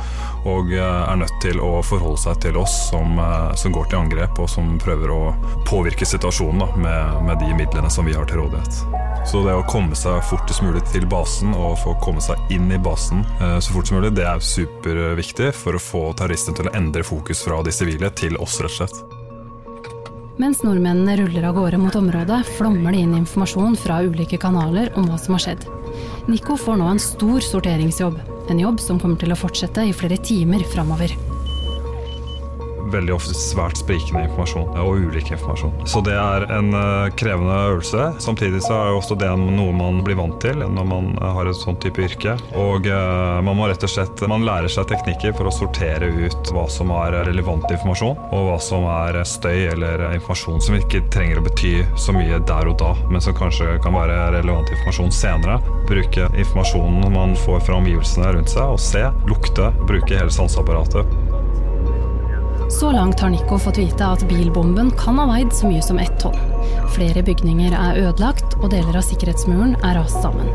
[0.44, 4.00] og eh, er nødt til å forholde seg til oss som, eh, som går til
[4.00, 5.20] angrep, og som prøver å
[5.68, 8.82] påvirke situasjonen da, med, med de midlene som vi har til rådighet.
[9.30, 12.80] Så det å komme seg fortest mulig til basen og få komme seg inn i
[12.80, 16.76] basen eh, så fort som mulig, det er superviktig for å få terroristene til å
[16.80, 19.19] endre fokus fra de sivile til oss, rett og slett.
[20.40, 25.10] Mens nordmennene ruller av gårde mot området, flommer det inn informasjon fra ulike kanaler om
[25.10, 25.66] hva som har skjedd.
[26.32, 28.16] Nico får nå en stor sorteringsjobb.
[28.48, 31.12] En jobb som kommer til å fortsette i flere timer framover
[32.92, 35.74] veldig ofte svært sprikende informasjon og ulik informasjon.
[35.88, 38.10] Så det er en eh, krevende øvelse.
[38.22, 41.58] Samtidig så er jo også det noe man blir vant til når man har et
[41.58, 42.36] sånn type yrke.
[42.58, 46.52] Og eh, man må rett og slett man lærer seg teknikker for å sortere ut
[46.54, 51.40] hva som er relevant informasjon, og hva som er støy eller informasjon som ikke trenger
[51.40, 55.58] å bety så mye der og da, men som kanskje kan være relevant informasjon senere.
[55.90, 61.18] Bruke informasjonen man får fra omgivelsene rundt seg, og se, lukte, bruke hele sanseapparatet.
[62.70, 66.14] Så langt har Nico fått vite at bilbomben kan ha veid så mye som ett
[66.22, 66.38] tonn.
[66.94, 70.48] Flere bygninger er ødelagt, og deler av sikkerhetsmuren er rast sammen.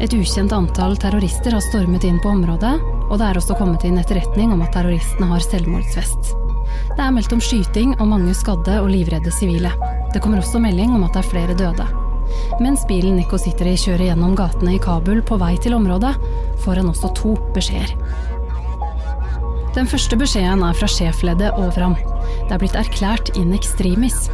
[0.00, 2.76] Et ukjent antall terrorister har stormet inn på området,
[3.08, 6.32] og det er også kommet inn etterretning om at terroristene har selvmordsvest.
[6.94, 9.74] Det er meldt om skyting og mange skadde og livredde sivile.
[10.14, 11.90] Det kommer også melding om at det er flere døde.
[12.62, 16.14] Mens bilen Nico sitter i kjører gjennom gatene i Kabul på vei til området,
[16.62, 17.94] får han også to beskjeder.
[19.78, 21.92] Den første beskjeden er fra sjefleddet over ham.
[22.48, 24.24] Det er blitt erklært in extremis.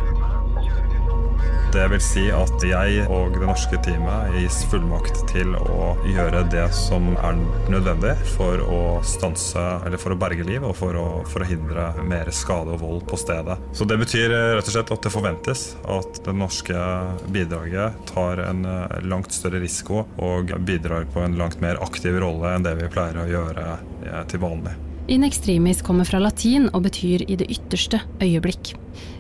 [1.75, 6.69] Det vil si at jeg og det norske teamet gis fullmakt til å gjøre det
[6.73, 11.91] som er nødvendig for å stanse, eller for å berge liv og for å forhindre
[12.09, 13.59] mer skade og vold på stedet.
[13.77, 15.67] Så det betyr rett og slett at det forventes
[15.99, 16.89] at det norske
[17.37, 22.55] bidraget tar en eh, langt større risiko og bidrar på en langt mer aktiv rolle
[22.55, 23.71] enn det vi pleier å gjøre
[24.07, 24.79] eh, til vanlig.
[25.05, 28.71] In extremis kommer fra latin og betyr i det ytterste øyeblikk.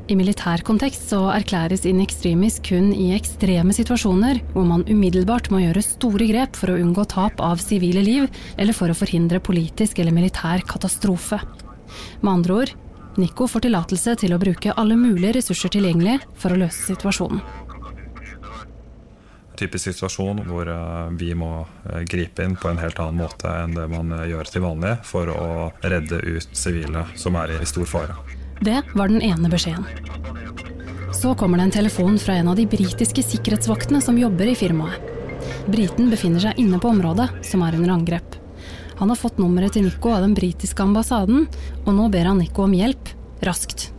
[0.08, 5.60] I militær kontekst så erklæres in extremis kun i ekstreme situasjoner hvor man umiddelbart må
[5.60, 10.00] gjøre store grep for å unngå tap av sivile liv, eller for å forhindre politisk
[10.00, 11.42] eller militær katastrofe.
[12.22, 12.74] Med andre ord,
[13.20, 17.44] Nico får tillatelse til å bruke alle mulige ressurser tilgjengelig for å løse situasjonen
[19.58, 23.74] typisk situasjon hvor eh, vi må eh, gripe inn på en helt annen måte enn
[23.76, 25.48] det man eh, gjør til vanlig for å
[25.84, 28.18] redde ut sivile som er i stor fare.
[28.64, 29.86] Det var den ene beskjeden.
[31.14, 35.12] Så kommer det en telefon fra en av de britiske sikkerhetsvaktene som jobber i firmaet.
[35.70, 38.38] Briten befinner seg inne på området, som er under angrep.
[38.98, 41.46] Han har fått nummeret til Nico av den britiske ambassaden,
[41.84, 43.10] og nå ber han Nico om hjelp
[43.44, 43.90] raskt.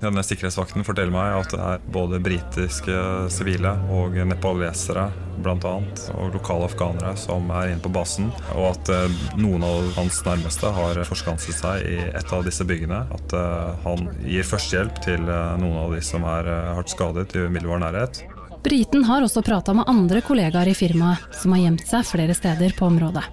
[0.00, 2.96] Denne sikkerhetsvakten forteller meg at det er både britiske
[3.32, 5.06] sivile og nepalesere
[5.40, 5.72] bl.a.
[6.16, 8.28] og lokale afghanere som er inne på basen.
[8.56, 13.02] Og at eh, noen av hans nærmeste har forskanset seg i et av disse byggene.
[13.16, 17.46] At eh, han gir førstehjelp til eh, noen av de som er hardt skadet i
[17.48, 18.24] umiddelbar nærhet.
[18.66, 22.74] Briten har også prata med andre kollegaer i firmaet som har gjemt seg flere steder
[22.76, 23.24] på området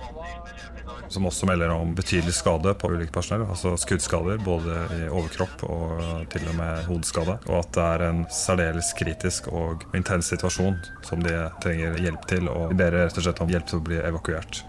[1.13, 3.45] som også melder om betydelig skade på ulike personell.
[3.47, 7.38] Altså skuddskader både i overkropp og til og med hodeskade.
[7.49, 12.49] Og at det er en særdeles kritisk og intens situasjon som de trenger hjelp til.
[12.52, 14.63] Og ber rett og slett om hjelp til å bli evakuert.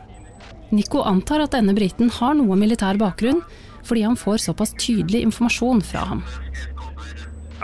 [0.75, 3.43] Nico antar at denne briten har noe militær bakgrunn,
[3.85, 6.23] fordi han får såpass tydelig informasjon fra ham.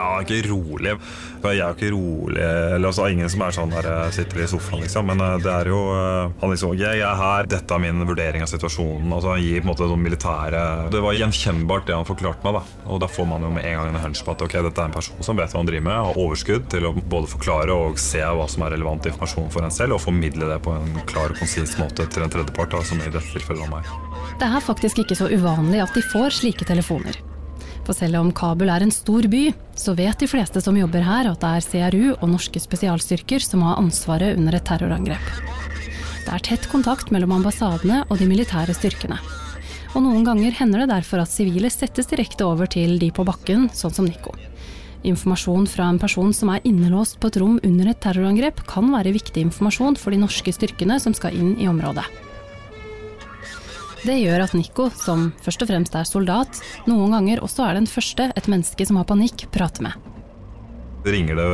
[0.00, 0.94] Ja, ikke rolig.
[1.40, 2.40] Jeg er jo ikke rolig.
[2.40, 5.08] Eller altså, Ingen som er sånn der eh, sitter i sofaen, liksom.
[5.10, 8.44] Men eh, det er jo eh, Han liksom Jeg er her, dette er min vurdering
[8.44, 9.12] av situasjonen.
[9.12, 10.62] Altså Han gir på en måte sånn militære
[10.94, 12.60] Det var gjenkjennbart, det han forklarte meg.
[12.60, 14.84] da Og da får man jo med en gang en hunch på at ok, dette
[14.84, 17.76] er en person som vet hva han driver med, har overskudd til å både forklare
[17.76, 21.02] og se hva som er relevant informasjon for en selv, og formidle det på en
[21.10, 24.30] klar og konsis måte til en tredjepart, som i dette tilfellet var meg.
[24.40, 27.20] Det er faktisk ikke så uvanlig at de får slike telefoner.
[27.90, 31.26] For selv om Kabul er en stor by, så vet de fleste som jobber her
[31.26, 35.33] at det er CRU og norske spesialstyrker som har ansvaret under et terrorangrep.
[36.22, 39.18] Det er tett kontakt mellom ambassadene og de militære styrkene.
[39.96, 43.66] Og noen ganger hender det derfor at sivile settes direkte over til de på bakken,
[43.74, 44.38] sånn som Nico.
[45.03, 49.18] Informasjon fra en person som er innelåst på et rom under et terrorangrep, kan være
[49.18, 52.07] viktig informasjon for de norske styrkene som skal inn i området.
[54.00, 57.88] Det gjør at Nico, som først og fremst er soldat, noen ganger også er den
[57.90, 60.19] første et menneske som har panikk, prater med.
[61.04, 61.46] Ringer det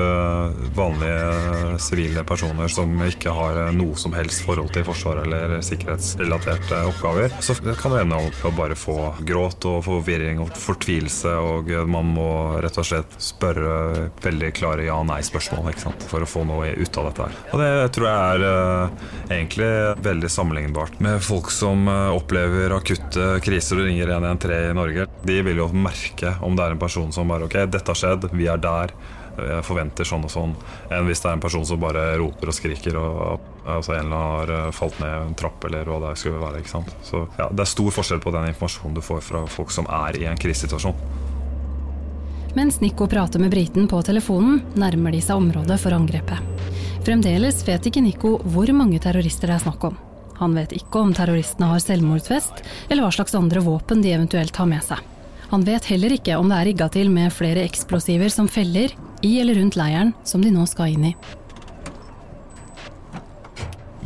[0.77, 7.35] vanlige sivile personer som ikke har noe som helst forhold til forsvar eller sikkerhetsrelaterte oppgaver,
[7.41, 12.11] så kan det ende opp å bare få gråt og forvirring og fortvilelse, og man
[12.17, 12.31] må
[12.65, 15.73] rett og slett spørre veldig klare ja-nei-spørsmål
[16.07, 17.27] for å få noe ut av dette.
[17.27, 17.39] her.
[17.53, 19.71] Og det tror jeg er uh, egentlig
[20.07, 25.07] veldig sammenlignbart med folk som uh, opplever akutte kriser og ringer 113 i Norge.
[25.27, 28.29] De vil jo merke om det er en person som bare ok, dette har skjedd,
[28.37, 28.95] vi er der
[29.37, 30.55] jeg forventer sånn og sånn,
[30.91, 34.17] enn hvis det er en person som bare roper og skriker og altså en eller
[34.17, 36.63] annen har eh, falt ned en trapp eller hva det skulle være.
[36.63, 36.93] ikke sant?
[37.05, 40.21] Så ja, Det er stor forskjell på den informasjonen du får fra folk som er
[40.21, 40.95] i en krisesituasjon.
[42.57, 46.41] Mens Nico prater med briten på telefonen, nærmer de seg området for angrepet.
[47.05, 49.99] Fremdeles vet ikke Nico hvor mange terrorister det er snakk om.
[50.39, 54.69] Han vet ikke om terroristene har selvmordsvest, eller hva slags andre våpen de eventuelt har
[54.69, 55.01] med seg.
[55.51, 59.39] Han vet heller ikke om det er rigga til med flere eksplosiver som feller, i
[59.41, 61.17] eller rundt leiren som de nå skal inn i.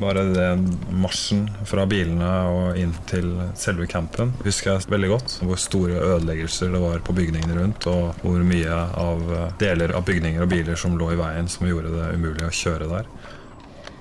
[0.00, 0.62] Bare den
[0.96, 3.26] marsjen fra bilene og inn til
[3.58, 5.34] selve campen husker jeg veldig godt.
[5.44, 9.20] Hvor store ødeleggelser det var på bygningene rundt, og hvor mye av
[9.60, 12.88] deler av bygninger og biler som lå i veien som gjorde det umulig å kjøre
[12.94, 13.12] der.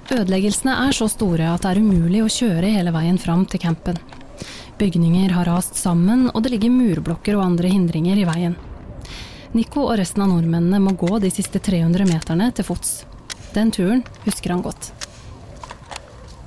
[0.09, 3.99] Ødeleggelsene er så store at det er umulig å kjøre hele veien fram til campen.
[4.79, 8.55] Bygninger har rast sammen, og det ligger murblokker og andre hindringer i veien.
[9.49, 12.99] Nico og resten av nordmennene må gå de siste 300 meterne til fots.
[13.55, 14.91] Den turen husker han godt.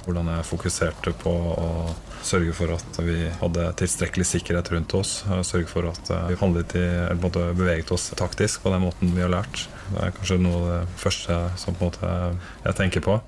[0.05, 1.67] Hvordan jeg fokuserte på å
[2.23, 5.17] sørge for at vi hadde tilstrekkelig sikkerhet rundt oss.
[5.47, 9.35] Sørge for at vi handlet i, eller beveget oss taktisk på den måten vi har
[9.35, 9.67] lært.
[9.91, 13.19] Det er kanskje noe av det første som jeg tenker på.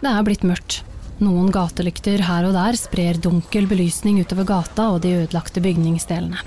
[0.00, 0.80] Det er blitt mørkt.
[1.20, 6.40] Noen gatelykter her og der sprer dunkel belysning utover gata og de ødelagte bygningsdelene.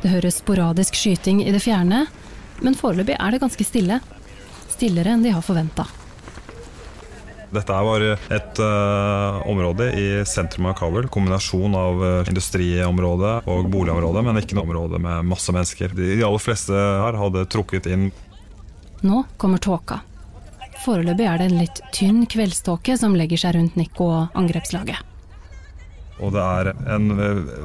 [0.00, 2.06] Det høres sporadisk skyting i det fjerne,
[2.64, 4.00] men foreløpig er det ganske stille.
[4.72, 5.84] Stillere enn de har forventa.
[7.50, 11.08] Dette var et uh, område i sentrum av Kabul.
[11.10, 15.96] Kombinasjon av uh, industriområde og boligområde, men ikke noe område med masse mennesker.
[15.98, 18.08] De aller fleste her hadde trukket inn.
[19.02, 19.98] Nå kommer tåka.
[20.84, 25.09] Foreløpig er det en litt tynn kveldståke som legger seg rundt Nico og angrepslaget.
[26.20, 27.06] Og det er en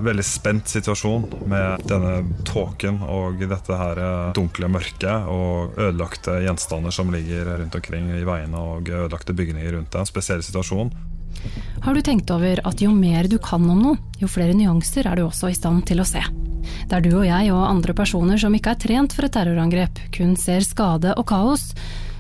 [0.06, 4.02] veldig spent situasjon med denne tåken og dette her
[4.38, 9.92] dunkle mørket og ødelagte gjenstander som ligger rundt omkring i veiene og ødelagte bygninger rundt
[9.92, 10.06] deg.
[10.06, 10.94] En spesiell situasjon.
[11.84, 15.20] Har du tenkt over at jo mer du kan om noe, jo flere nyanser er
[15.20, 16.24] du også i stand til å se?
[16.90, 20.34] Der du og jeg og andre personer som ikke er trent for et terrorangrep, kun
[20.40, 21.74] ser skade og kaos,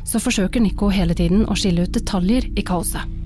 [0.05, 3.24] så forsøker Nico hele tiden å skille ut detaljer i kaoset.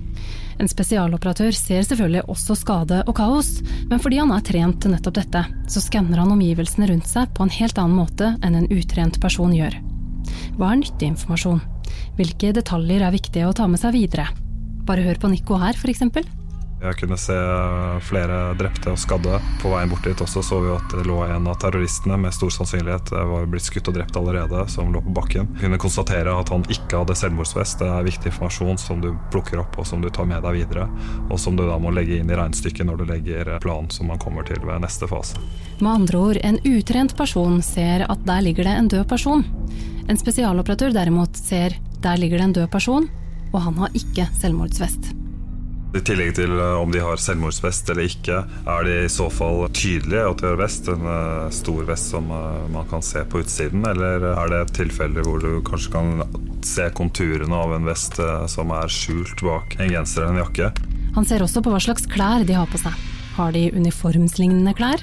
[0.60, 3.52] En spesialoperatør ser selvfølgelig også skade og kaos,
[3.88, 7.46] men fordi han er trent til nettopp dette, så skanner han omgivelsene rundt seg på
[7.46, 9.78] en helt annen måte enn en utrent person gjør.
[10.60, 11.64] Hva er nyttig informasjon?
[12.20, 14.28] Hvilke detaljer er viktige å ta med seg videre?
[14.84, 16.28] Bare hør på Nico her, eksempel.
[16.80, 17.36] Jeg kunne se
[18.08, 19.36] flere drepte og skadde.
[19.60, 22.54] På veien bort dit også så vi at det lå en av terroristene med stor
[22.56, 25.50] sannsynlighet var blitt skutt og drept allerede, som lå på bakken.
[25.58, 27.84] Vi kunne konstatere at han ikke hadde selvmordsvest.
[27.84, 30.88] Det er viktig informasjon som du plukker opp og som du tar med deg videre,
[31.28, 34.24] og som du da må legge inn i regnestykket når du legger planen som man
[34.24, 35.36] kommer til ved neste fase.
[35.84, 39.44] Med andre ord, en utrent person ser at der ligger det en død person.
[40.08, 43.10] En spesialoperatør derimot ser der ligger det en død person,
[43.52, 45.12] og han har ikke selvmordsvest.
[45.90, 49.64] I tillegg til eh, om de har selvmordsvest eller ikke, er de i så fall
[49.74, 53.42] tydelige at de har vest, en eh, stor vest som eh, man kan se på
[53.42, 56.12] utsiden, eller er det tilfeller hvor du kanskje kan
[56.66, 58.20] se konturene av en vest
[58.52, 60.70] som er skjult bak en genser eller en jakke?
[61.16, 62.94] Han ser også på hva slags klær de har på seg.
[63.40, 65.02] Har de uniformslignende klær?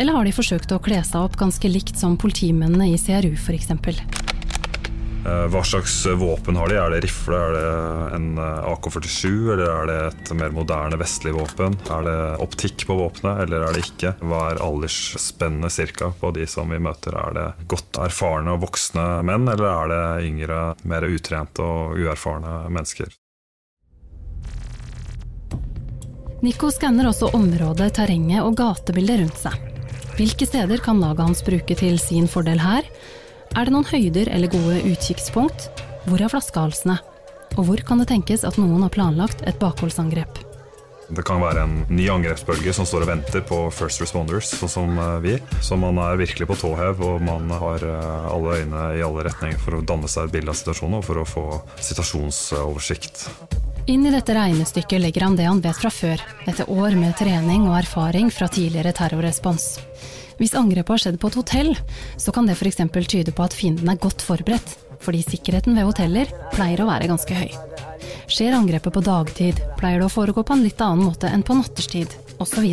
[0.00, 4.23] Eller har de forsøkt å kle seg opp ganske likt som politimennene i CRU f.eks.?
[5.24, 6.76] Eh, hva slags våpen har de?
[6.76, 7.38] Er det rifle?
[7.38, 9.30] Er det en eh, AK-47?
[9.54, 11.78] Eller er det et mer moderne vestlig våpen?
[11.88, 14.12] Er det optikk på våpenet, eller er det ikke?
[14.20, 17.16] Hva er aldersspennet cirka på de som vi møter?
[17.16, 22.66] Er det godt erfarne og voksne menn, eller er det yngre, mer utrente og uerfarne
[22.68, 23.08] mennesker?
[26.44, 29.70] Nico skanner også området, terrenget og gatebildet rundt seg.
[30.18, 32.84] Hvilke steder kan laget hans bruke til sin fordel her?
[33.54, 35.68] Er det noen høyder eller gode utkikkspunkt?
[36.08, 36.96] Hvor er flaskehalsene?
[37.54, 40.40] Og hvor kan det tenkes at noen har planlagt et bakholdsangrep?
[41.14, 44.98] Det kan være en ny angrepsbølge som står og venter på first responders, sånn som
[44.98, 45.34] eh, vi.
[45.62, 49.28] Så man er virkelig på tå hev, og man har eh, alle øyne i alle
[49.28, 51.46] retninger for å danne seg et bilde av situasjonen og for å få
[51.78, 53.28] situasjonsoversikt.
[53.92, 57.68] Inn i dette regnestykket legger han det han vet fra før, etter år med trening
[57.68, 59.74] og erfaring fra tidligere terrorrespons.
[60.38, 61.70] Hvis angrepet har skjedd på et hotell,
[62.20, 62.80] så kan det f.eks.
[63.06, 64.80] tyde på at fienden er godt forberedt.
[65.04, 67.50] fordi sikkerheten ved hoteller pleier å være ganske høy.
[68.24, 71.56] Skjer angrepet på dagtid, pleier det å foregå på en litt annen måte enn på
[71.58, 72.14] natterstid,
[72.44, 72.68] osv.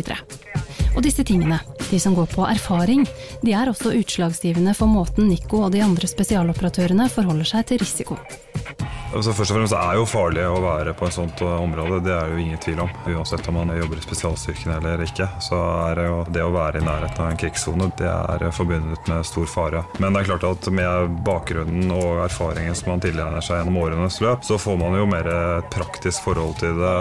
[0.92, 1.58] Og disse tingene,
[1.88, 3.06] de som går på erfaring,
[3.42, 8.20] de er også utslagsgivende for måten Nico og de andre spesialoperatørene forholder seg til risiko.
[9.12, 11.98] Altså først og fremst er jo farlig å være på et sånt område.
[12.06, 12.92] Det er jo ingen tvil om.
[13.12, 15.58] Uansett om man jobber i spesialstyrkene eller ikke, så
[15.90, 19.28] er det jo det å være i nærheten av en krigssone, det er forbundet med
[19.28, 19.84] stor fare.
[20.00, 24.20] Men det er klart at med bakgrunnen og erfaringen som man tilegner seg gjennom årenes
[24.24, 25.28] løp, så får man jo mer
[25.72, 26.96] praktisk forhold til det.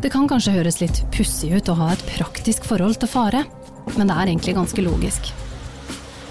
[0.00, 3.44] Det kan kanskje høres litt pussig ut å ha et praktisk forhold til fare,
[3.98, 5.28] men det er egentlig ganske logisk.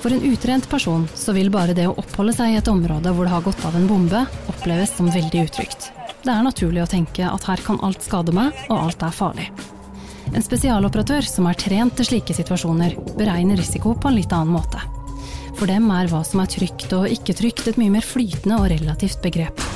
[0.02, 3.28] For en utrent person så vil bare det å oppholde seg i et område hvor
[3.28, 5.92] det har gått av en bombe, oppleves som veldig utrygt.
[6.24, 9.50] Det er naturlig å tenke at her kan alt skade meg, og alt er farlig.
[10.34, 14.82] En spesialoperatør som er trent til slike situasjoner, beregner risiko på en litt annen måte.
[15.60, 18.72] For dem er hva som er trygt og ikke trygt et mye mer flytende og
[18.74, 19.69] relativt begrep.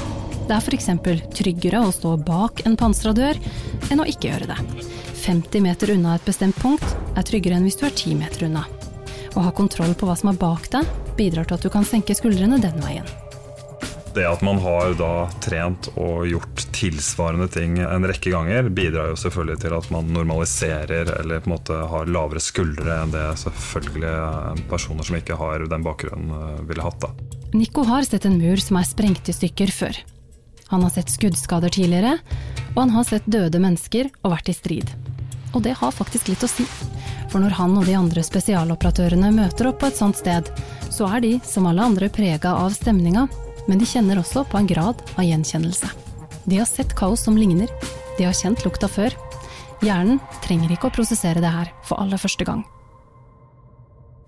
[0.44, 0.90] Det er f.eks.
[1.38, 3.38] tryggere å stå bak en pansra dør
[3.92, 4.58] enn å ikke gjøre det.
[5.24, 6.84] 50 meter unna et bestemt punkt
[7.16, 8.66] er tryggere enn hvis du er 10 meter unna.
[9.34, 12.16] Å ha kontroll på hva som er bak deg, bidrar til at du kan senke
[12.18, 13.08] skuldrene den veien.
[14.14, 19.18] Det at man har da trent og gjort tilsvarende ting en rekke ganger, bidrar jo
[19.24, 24.68] selvfølgelig til at man normaliserer eller på en måte har lavere skuldre enn det selvfølgelig
[24.70, 27.08] personer som ikke har den bakgrunnen eh, ville hatt.
[27.08, 27.40] da.
[27.58, 30.04] Nico har sett en mur som er sprengt i stykker før.
[30.72, 32.18] Han har sett skuddskader tidligere,
[32.74, 34.94] og han har sett døde mennesker og vært i strid.
[35.54, 36.66] Og det har faktisk litt å si.
[37.32, 40.50] For når han og de andre spesialoperatørene møter opp på et sånt sted,
[40.94, 43.28] så er de, som alle andre, prega av stemninga,
[43.68, 45.90] men de kjenner også på en grad av gjenkjennelse.
[46.46, 47.72] De har sett kaos som ligner,
[48.18, 49.16] de har kjent lukta før.
[49.84, 52.64] Hjernen trenger ikke å prosessere det her for aller første gang.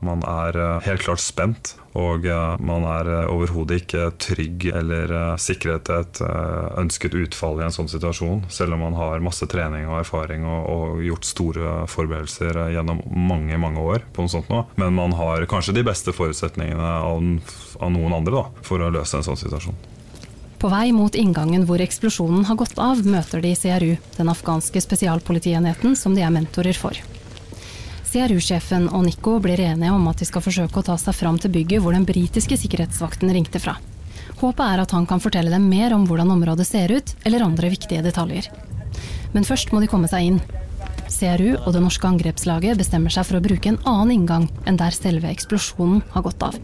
[0.05, 5.13] Man er eh, helt klart spent, og eh, man er eh, overhodet ikke trygg eller
[5.41, 6.21] sikret et
[6.77, 10.69] ønsket utfall i en sånn situasjon, selv om man har masse trening og erfaring og,
[10.69, 14.05] og gjort store forberedelser gjennom mange mange år.
[14.13, 14.61] på noe sånt nå.
[14.79, 17.25] Men man har kanskje de beste forutsetningene av,
[17.79, 19.77] av noen andre da, for å løse en sånn situasjon.
[20.61, 25.97] På vei mot inngangen hvor eksplosjonen har gått av, møter de CRU, den afghanske spesialpolitienheten
[25.99, 26.97] som de er mentorer for.
[28.16, 31.51] CRU-sjefen og Nico blir enige om at de skal forsøke å ta seg fram til
[31.51, 33.74] bygget hvor den britiske sikkerhetsvakten ringte fra.
[34.39, 37.74] Håpet er at han kan fortelle dem mer om hvordan området ser ut, eller andre
[37.74, 38.47] viktige detaljer.
[39.36, 40.39] Men først må de komme seg inn.
[41.11, 44.95] CRU og det norske angrepslaget bestemmer seg for å bruke en annen inngang enn der
[44.95, 46.59] selve eksplosjonen har gått av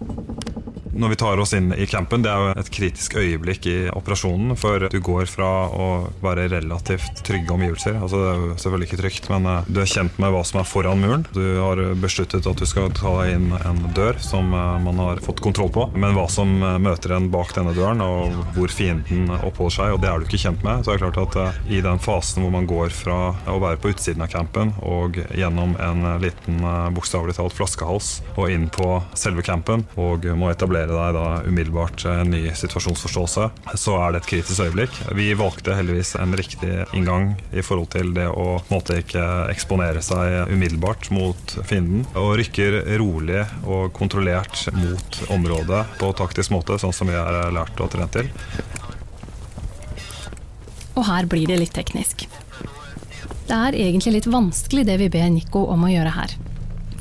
[1.02, 4.54] når vi tar oss inn i campen, det er jo et kritisk øyeblikk i operasjonen.
[4.60, 5.88] For du går fra å
[6.24, 7.98] være relativt trygge omgivelser.
[7.98, 10.62] Altså det er jo selvfølgelig ikke trygt, men eh, du er kjent med hva som
[10.62, 11.26] er foran muren.
[11.34, 15.44] Du har besluttet at du skal ta inn en dør som eh, man har fått
[15.44, 15.88] kontroll på.
[15.96, 20.04] Men hva som eh, møter en bak denne døren, og hvor fienden oppholder seg, og
[20.04, 20.84] det er du ikke kjent med.
[20.84, 23.20] Så er det klart at i den fasen hvor man går fra
[23.50, 26.62] å være på utsiden av campen og gjennom en liten
[26.96, 32.32] bokstavelig talt flaskehals og inn på selve campen og må etablere deg da umiddelbart en
[32.34, 34.98] ny situasjonsforståelse, så er det et kritisk øyeblikk.
[35.18, 40.52] Vi valgte heldigvis en riktig inngang i forhold til det å måtte ikke eksponere seg
[40.52, 42.06] umiddelbart mot fienden.
[42.20, 47.80] Og rykker rolig og kontrollert mot området på taktisk måte, sånn som vi er lært
[47.82, 48.32] og trent til.
[50.98, 52.28] Og her blir det litt teknisk.
[53.52, 56.34] Det er egentlig litt vanskelig det vi ber Nico om å gjøre her.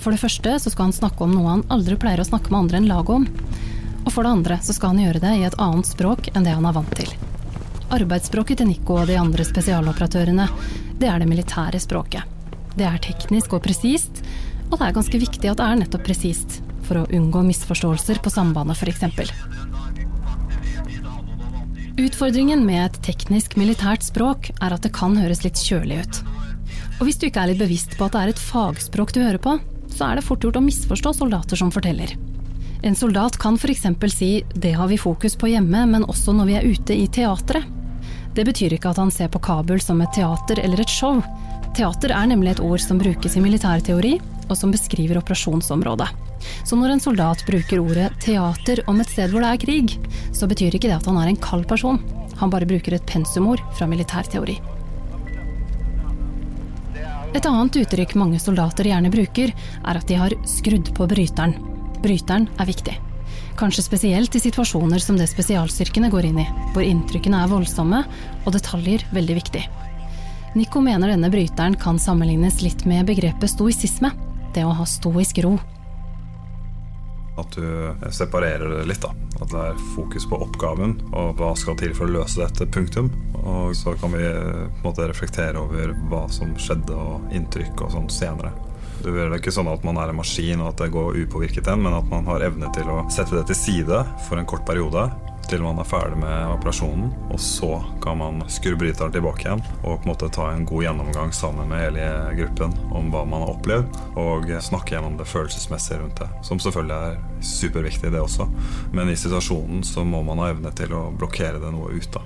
[0.03, 2.65] For det første så skal han snakke om noe han aldri pleier å snakke med
[2.65, 3.27] andre enn laget om.
[4.01, 6.57] Og for det andre så skal han gjøre det i et annet språk enn det
[6.57, 7.13] han er vant til.
[7.95, 10.49] Arbeidsspråket til Nico og de andre spesialoperatørene,
[10.99, 12.27] det er det militære språket.
[12.75, 14.19] Det er teknisk og presist,
[14.73, 18.35] og det er ganske viktig at det er nettopp presist, for å unngå misforståelser på
[18.35, 19.07] sambandet f.eks.
[22.01, 26.23] Utfordringen med et teknisk militært språk er at det kan høres litt kjølig ut.
[27.01, 29.41] Og hvis du ikke er litt bevisst på at det er et fagspråk du hører
[29.41, 29.57] på,
[29.89, 32.13] så er det fort gjort å misforstå soldater som forteller.
[32.85, 33.87] En soldat kan f.eks.
[34.13, 37.65] si 'det har vi fokus på hjemme, men også når vi er ute i teatret'.
[38.35, 41.23] Det betyr ikke at han ser på Kabul som et teater eller et show.
[41.75, 46.09] Teater er nemlig et ord som brukes i militærteori, og som beskriver operasjonsområdet.
[46.65, 49.99] Så når en soldat bruker ordet teater om et sted hvor det er krig,
[50.33, 52.01] så betyr ikke det at han er en kald person.
[52.41, 54.80] Han bare bruker et pensumord fra militærteori.
[57.31, 61.55] Et annet uttrykk mange soldater gjerne bruker, er at de har skrudd på bryteren.
[62.03, 62.97] Bryteren er viktig.
[63.61, 68.03] Kanskje spesielt i situasjoner som det spesialstyrkene går inn i, hvor inntrykkene er voldsomme
[68.43, 69.63] og detaljer veldig viktig.
[70.59, 74.11] Nico mener denne bryteren kan sammenlignes litt med begrepet stoisisme,
[74.57, 75.55] det å ha stoisk ro.
[77.41, 79.15] At du separerer det litt, da.
[79.41, 83.09] At det er fokus på oppgaven og hva skal til for å løse dette, punktum.
[83.41, 87.95] Og så kan vi på en måte reflektere over hva som skjedde og inntrykk og
[87.97, 88.53] sånn senere.
[89.01, 91.81] Det er ikke sånn at man er en maskin og at det går upåvirket den,
[91.87, 95.07] men at man har evne til å sette det til side for en kort periode
[95.51, 97.11] til man er ferdig med operasjonen.
[97.35, 97.73] Og så
[98.03, 101.71] kan man skru bryteren tilbake igjen og på en måte ta en god gjennomgang sammen
[101.71, 102.07] med hele
[102.39, 106.29] gruppen om hva man har opplevd, og snakke gjennom det følelsesmessige rundt det.
[106.47, 108.47] Som selvfølgelig er superviktig, det også.
[108.95, 112.23] Men i situasjonen så må man ha evne til å blokkere det noe ut, da.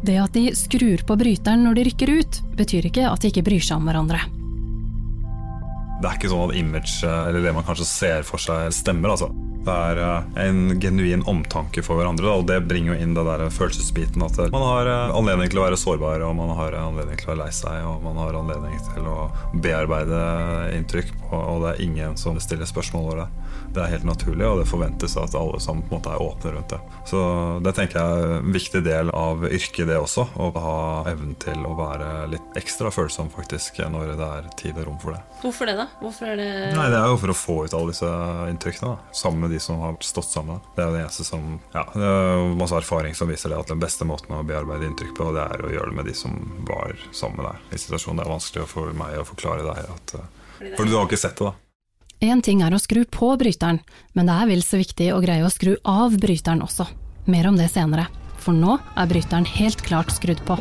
[0.00, 3.44] Det at de skrur på bryteren når de rykker ut, betyr ikke at de ikke
[3.44, 4.22] bryr seg om hverandre.
[6.00, 9.12] Det er ikke sånn at image, eller det man kanskje ser for seg, stemmer.
[9.12, 9.28] altså.
[9.60, 9.98] Det er
[10.40, 14.24] en genuin omtanke for hverandre, og det bringer jo inn det der følelsesbiten.
[14.24, 17.34] At man har eh, anledning til å være sårbar, og man har anledning til å
[17.34, 19.28] være lei seg, og man har anledning til å
[19.60, 20.22] bearbeide
[20.78, 23.28] inntrykk, og det er ingen som stiller spørsmål over det.
[23.70, 26.52] Det er helt naturlig, og det forventes at alle sammen på en måte er åpne
[26.56, 26.78] rundt det.
[27.06, 27.20] Så
[27.62, 30.24] det tenker jeg er en viktig del av yrket, det også.
[30.34, 30.72] Å ha
[31.10, 35.14] evnen til å være litt ekstra følsom faktisk når det er tid og rom for
[35.14, 35.22] det.
[35.44, 35.86] Hvorfor det, da?
[36.02, 38.10] Hvorfor er det Nei, Det er jo for å få ut alle disse
[38.50, 38.96] inntrykkene.
[38.96, 39.14] Da.
[39.22, 40.60] Sammen med de som har stått sammen.
[40.74, 41.46] Det er jo det eneste som
[41.76, 45.14] Ja, det er masse erfaring som viser det at den beste måten å bearbeide inntrykk
[45.16, 48.18] på, det er å gjøre det med de som var sammen med deg i situasjonen.
[48.18, 50.16] Det er vanskelig for meg å forklare deg at
[50.76, 51.69] For du har ikke sett det, da.
[52.20, 53.78] Én ting er å skru på bryteren,
[54.12, 56.84] men det er vel så viktig å greie å skru av bryteren også.
[57.32, 60.58] Mer om det senere, for nå er bryteren helt klart skrudd på.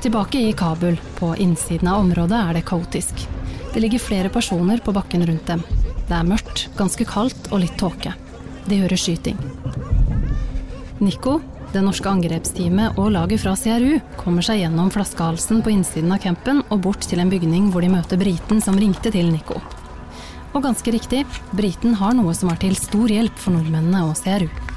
[0.00, 3.26] Tilbake i Kabul, på innsiden av området, er det kaotisk.
[3.74, 5.66] Det ligger flere personer på bakken rundt dem.
[6.06, 8.14] Det er mørkt, ganske kaldt og litt tåke.
[8.70, 9.42] De hører skyting.
[11.02, 16.22] Nico, det norske angrepsteamet og laget fra CRU kommer seg gjennom flaskehalsen på innsiden av
[16.24, 19.60] campen og bort til en bygning hvor de møter briten som ringte til Nico.
[20.50, 21.22] Og ganske riktig,
[21.54, 24.69] briten har noe som er til stor hjelp for nordmennene og CRU.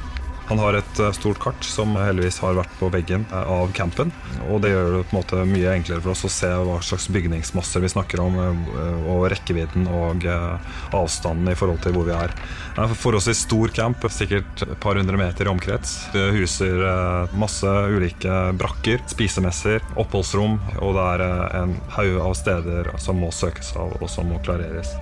[0.49, 4.11] Han har et eh, stort kart som heldigvis har vært på veggen eh, av campen.
[4.51, 7.07] Og det gjør det på en måte mye enklere for oss å se hva slags
[7.15, 10.27] bygningsmasser vi snakker om, eh, og rekkevidden og
[10.93, 12.35] avstanden i forhold til hvor vi er.
[12.75, 15.95] Det er forholdsvis stor camp, sikkert et par hundre meter i omkrets.
[16.13, 16.81] Det huser
[17.37, 21.25] masse ulike brakker, spisemesser, oppholdsrom, og det er
[21.61, 24.95] en haug av steder som må søkes av, og som må klareres.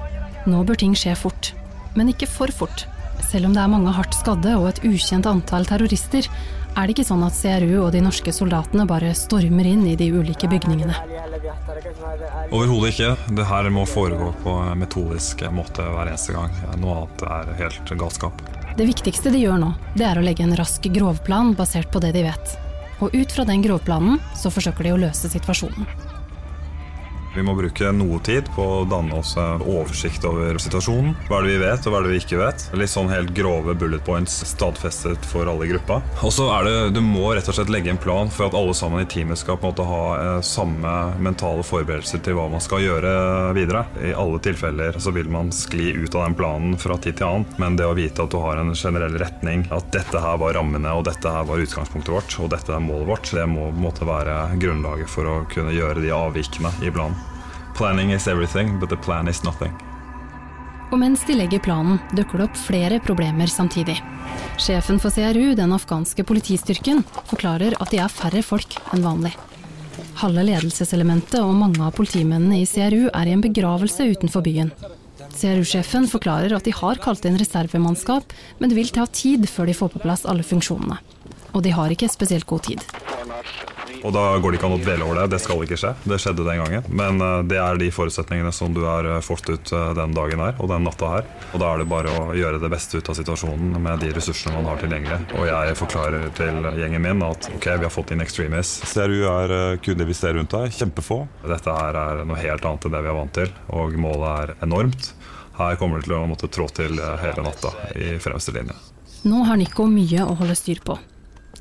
[0.49, 1.53] Nå bør ting skje fort,
[1.95, 2.85] men ikke for fort.
[3.29, 6.27] Selv om det er mange hardt skadde og et ukjent antall terrorister,
[6.71, 10.07] er det ikke sånn at CRU og de norske soldatene bare stormer inn i de
[10.15, 10.95] ulike bygningene.
[12.51, 13.11] Overhodet ikke.
[13.35, 16.55] Det her må foregå på metodisk måte hver eneste gang.
[16.79, 18.43] Noe annet er helt galskap.
[18.77, 22.13] Det viktigste de gjør nå, det er å legge en rask grovplan basert på det
[22.15, 22.55] de vet.
[23.01, 26.10] Og ut fra den grovplanen så forsøker de å løse situasjonen.
[27.31, 31.13] Vi må bruke noe tid på å danne oss oversikt over situasjonen.
[31.29, 32.65] Hva er det vi vet, og hva er det vi ikke vet?
[32.75, 36.01] Litt sånn helt grove bullet points stadfestet for alle i gruppa.
[36.27, 38.73] Og så er det, Du må rett og slett legge en plan for at alle
[38.75, 42.63] sammen i teamet skal på en måte ha eh, samme mentale forberedelser til hva man
[42.63, 43.13] skal gjøre
[43.55, 43.85] videre.
[44.03, 47.47] I alle tilfeller så vil man skli ut av den planen fra tid til annen,
[47.63, 50.97] men det å vite at du har en generell retning, at dette her var rammene,
[50.97, 53.85] og dette her var utgangspunktet vårt, og dette er målet vårt, det må på en
[53.87, 57.20] måte være grunnlaget for å kunne gjøre de avvikene i planen.
[57.75, 59.71] Planning is everything, but the plan is nothing.
[60.91, 63.95] Og mens de legger planen, dukker det opp flere problemer samtidig.
[64.59, 69.31] Sjefen for CRU, den afghanske politistyrken, forklarer at de er færre folk enn vanlig.
[70.19, 74.73] Halve ledelseselementet og mange av politimennene i CRU er i en begravelse utenfor byen.
[75.31, 79.77] CRU-sjefen forklarer at de har kalt inn reservemannskap, men det vil ta tid før de
[79.77, 80.99] får på plass alle funksjonene.
[81.55, 82.83] Og de har ikke spesielt god tid.
[84.03, 85.27] Og da går det ikke an å dvele over det.
[85.35, 85.91] Det skal ikke skje.
[86.09, 86.87] Det skjedde den gangen.
[86.89, 90.41] Men uh, det er de forutsetningene som du har uh, fått ut uh, den dagen
[90.41, 91.29] her og den natta her.
[91.51, 94.55] Og da er det bare å gjøre det beste ut av situasjonen med de ressursene
[94.57, 95.19] man har tilgjengelig.
[95.37, 98.77] Og jeg forklarer til gjengen min at ok, vi har fått inn extremis.
[98.91, 100.71] CRU er kunder vi ser rundt her.
[100.73, 101.21] Kjempefå.
[101.45, 104.55] Dette her er noe helt annet enn det vi er vant til, og målet er
[104.65, 105.13] enormt.
[105.59, 108.77] Her kommer det til å måtte trå til hele natta i fremste linje.
[109.27, 110.97] Nå har Nico mye å holde styr på.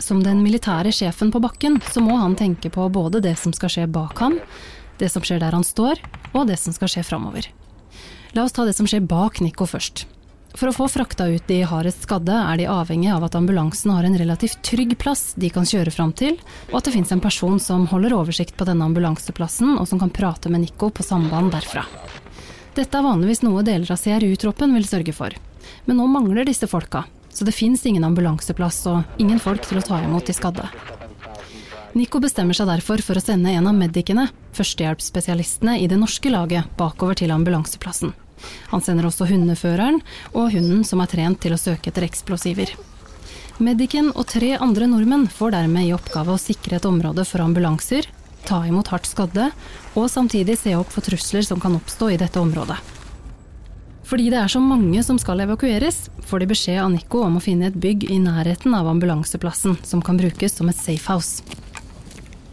[0.01, 3.73] Som den militære sjefen på bakken, så må han tenke på både det som skal
[3.73, 4.39] skje bak ham,
[5.01, 6.01] det som skjer der han står,
[6.33, 7.51] og det som skal skje framover.
[8.33, 10.07] La oss ta det som skjer bak Nico først.
[10.57, 14.07] For å få frakta ut de hardest skadde, er de avhengig av at ambulansen har
[14.07, 16.41] en relativt trygg plass de kan kjøre fram til,
[16.73, 20.11] og at det fins en person som holder oversikt på denne ambulanseplassen, og som kan
[20.11, 21.85] prate med Nico på samband derfra.
[22.75, 25.35] Dette er vanligvis noe deler av CRU-troppen vil sørge for,
[25.87, 29.85] men nå mangler disse folka, så det fins ingen ambulanseplass og ingen folk til å
[29.85, 30.67] ta imot de skadde.
[31.93, 36.69] Nico bestemmer seg derfor for å sende en av medicene, førstehjelpsspesialistene i det norske laget,
[36.79, 38.13] bakover til ambulanseplassen.
[38.71, 39.99] Han sender også hundeføreren
[40.31, 42.73] og hunden som er trent til å søke etter eksplosiver.
[43.61, 48.07] Medicen og tre andre nordmenn får dermed i oppgave å sikre et område for ambulanser,
[48.47, 49.51] ta imot hardt skadde
[49.99, 52.79] og samtidig se opp for trusler som kan oppstå i dette området.
[54.11, 57.43] Fordi det er så mange som skal evakueres, får de beskjed av Nico om å
[57.45, 61.60] finne et bygg i nærheten av ambulanseplassen som kan brukes som et safehouse.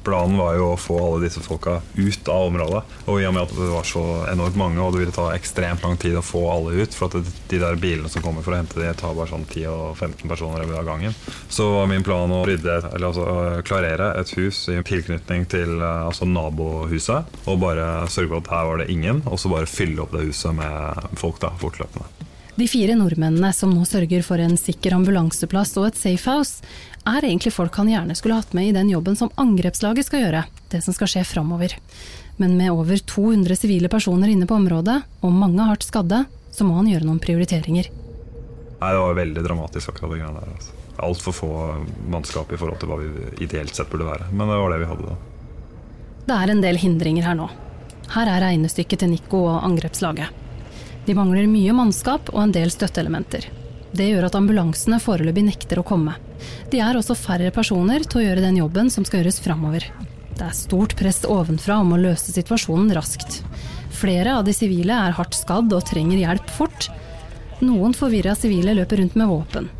[0.08, 2.84] Planen var jo å få alle disse folka ut av området.
[3.12, 5.84] Og i og med at det var så enormt mange, og det ville ta ekstremt
[5.84, 8.62] lang tid å få alle ut, for at de der bilene som kommer for å
[8.62, 11.18] hente de, tar bare sånn 10-15 personer av gangen,
[11.52, 13.26] så var min plan å rydde, eller altså
[13.68, 18.84] klarere et hus i tilknytning til altså nabohuset, og bare sørge for at her var
[18.84, 22.08] det ingen, og så bare fylle opp det huset med folk da, fortløpende.
[22.58, 26.64] De fire nordmennene som nå sørger for en sikker ambulanseplass og et safehouse,
[27.08, 30.44] er egentlig folk han gjerne skulle hatt med i den jobben som angrepslaget skal gjøre,
[30.72, 31.76] det som skal skje framover.
[32.38, 36.78] Men med over 200 sivile personer inne på området, og mange hardt skadde, så må
[36.80, 37.90] han gjøre noen prioriteringer.
[38.78, 40.52] Nei, Det var veldig dramatisk akkurat det greiene der.
[40.54, 40.76] Altså.
[41.08, 41.52] Altfor få
[42.10, 44.30] mannskap i forhold til hva vi ideelt sett burde være.
[44.32, 45.18] Men det var det vi hadde da.
[46.28, 47.48] Det er en del hindringer her nå.
[48.14, 50.44] Her er regnestykket til Nico og angrepslaget.
[51.08, 53.48] De mangler mye mannskap og en del støtteelementer.
[53.92, 56.18] Det gjør at ambulansene foreløpig nekter å komme.
[56.72, 59.88] De er også færre personer til å gjøre den jobben som skal gjøres framover.
[60.38, 63.42] Det er stort press ovenfra om å løse situasjonen raskt.
[63.98, 66.90] Flere av de sivile er hardt skadd og trenger hjelp fort.
[67.64, 69.72] Noen forvirra sivile løper rundt med våpen.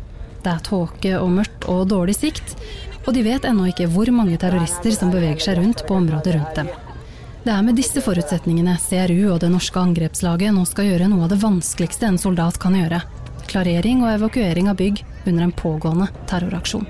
[0.42, 2.56] Det er tåke og mørkt og dårlig sikt,
[3.04, 6.58] og de vet ennå ikke hvor mange terrorister som beveger seg rundt på området rundt
[6.58, 6.72] dem.
[7.44, 11.30] Det er med disse forutsetningene CRU og det norske angrepslaget nå skal gjøre noe av
[11.32, 13.00] det vanskeligste en soldat kan gjøre.
[13.48, 16.86] Klarering og evakuering av bygg under en pågående terroraksjon.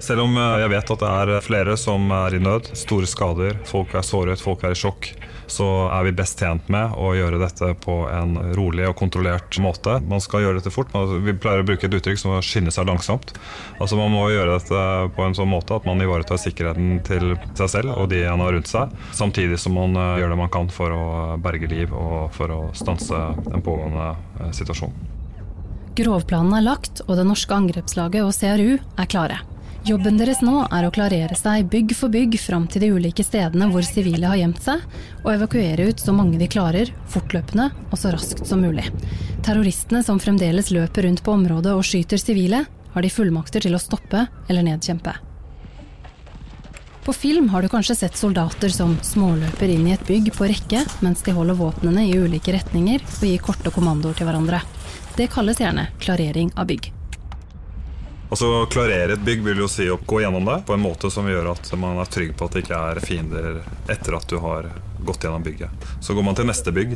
[0.00, 3.58] Selv om eh, jeg vet at det er flere som er i nød, store skader,
[3.68, 5.12] folk er såret, folk er i sjokk,
[5.52, 9.98] så er vi best tjent med å gjøre dette på en rolig og kontrollert måte.
[10.08, 10.94] Man skal gjøre dette fort.
[11.26, 13.34] Vi pleier å bruke et uttrykk som å skynde seg langsomt.
[13.78, 14.84] Altså Man må gjøre dette
[15.16, 18.54] på en sånn måte at man ivaretar sikkerheten til seg selv og de han har
[18.54, 21.04] rundt seg, samtidig som man eh, gjør det man kan for å
[21.42, 23.20] berge liv og for å stanse
[23.50, 24.12] en pågående
[24.56, 24.58] situasjonen.
[24.60, 24.92] situasjon.
[25.98, 29.40] Grovplanen er lagt, og det norske angrepslaget og CRU er klare.
[29.80, 33.70] Jobben deres nå er å klarere seg bygg for bygg fram til de ulike stedene
[33.72, 34.82] hvor sivile har gjemt seg,
[35.22, 38.84] og evakuere ut så mange de klarer, fortløpende og så raskt som mulig.
[39.46, 43.80] Terroristene som fremdeles løper rundt på området og skyter sivile, har de fullmakter til å
[43.80, 45.16] stoppe eller nedkjempe.
[47.00, 50.84] På film har du kanskje sett soldater som småløper inn i et bygg på rekke
[51.00, 54.60] mens de holder våpnene i ulike retninger og gir korte kommandoer til hverandre.
[55.16, 56.92] Det kalles gjerne klarering av bygg.
[58.30, 61.26] Altså Klarere et bygg vil jo si å gå gjennom det på en måte som
[61.26, 63.58] gjør at man er trygg på at det ikke er fiender
[63.90, 64.68] etter at du har
[65.02, 65.86] gått gjennom bygget.
[66.00, 66.94] Så går man til neste bygg,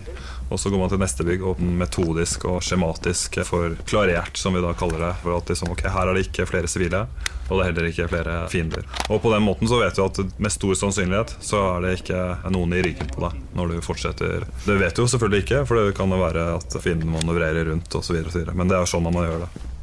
[0.53, 4.63] og så går man til neste bygg og metodisk og skjematisk for klarert, som vi
[4.63, 5.11] da kaller det.
[5.25, 7.03] For at liksom, ok, her er det ikke flere sivile,
[7.49, 8.87] og det er heller ikke flere fiender.
[9.09, 12.23] Og på den måten så vet du at med stor sannsynlighet så er det ikke
[12.55, 14.47] noen i ryggen på deg når du fortsetter.
[14.69, 17.99] Det vet du jo selvfølgelig ikke, for det kan jo være at fienden manøvrerer rundt
[17.99, 18.21] osv.
[18.53, 19.74] Men det er sånn man gjør det.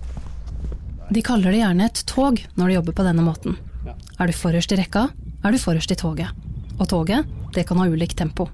[1.11, 3.57] De kaller det gjerne et tog når de jobber på denne måten.
[4.15, 5.09] Er du forrest i rekka,
[5.43, 6.31] er du forrest i toget.
[6.77, 8.47] Og toget, det kan ha ulikt tempo.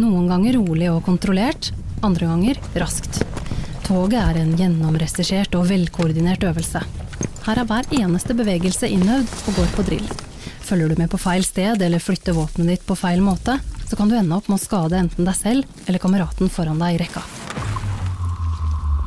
[0.00, 1.68] Noen ganger rolig og kontrollert,
[2.00, 3.20] andre ganger raskt.
[3.84, 6.80] Toget er en gjennomregissert og velkoordinert øvelse.
[7.44, 10.08] Her er hver eneste bevegelse innøvd og går på drill.
[10.64, 14.08] Følger du med på feil sted eller flytter våpenet ditt på feil måte, så kan
[14.08, 17.26] du ende opp med å skade enten deg selv eller kameraten foran deg i rekka.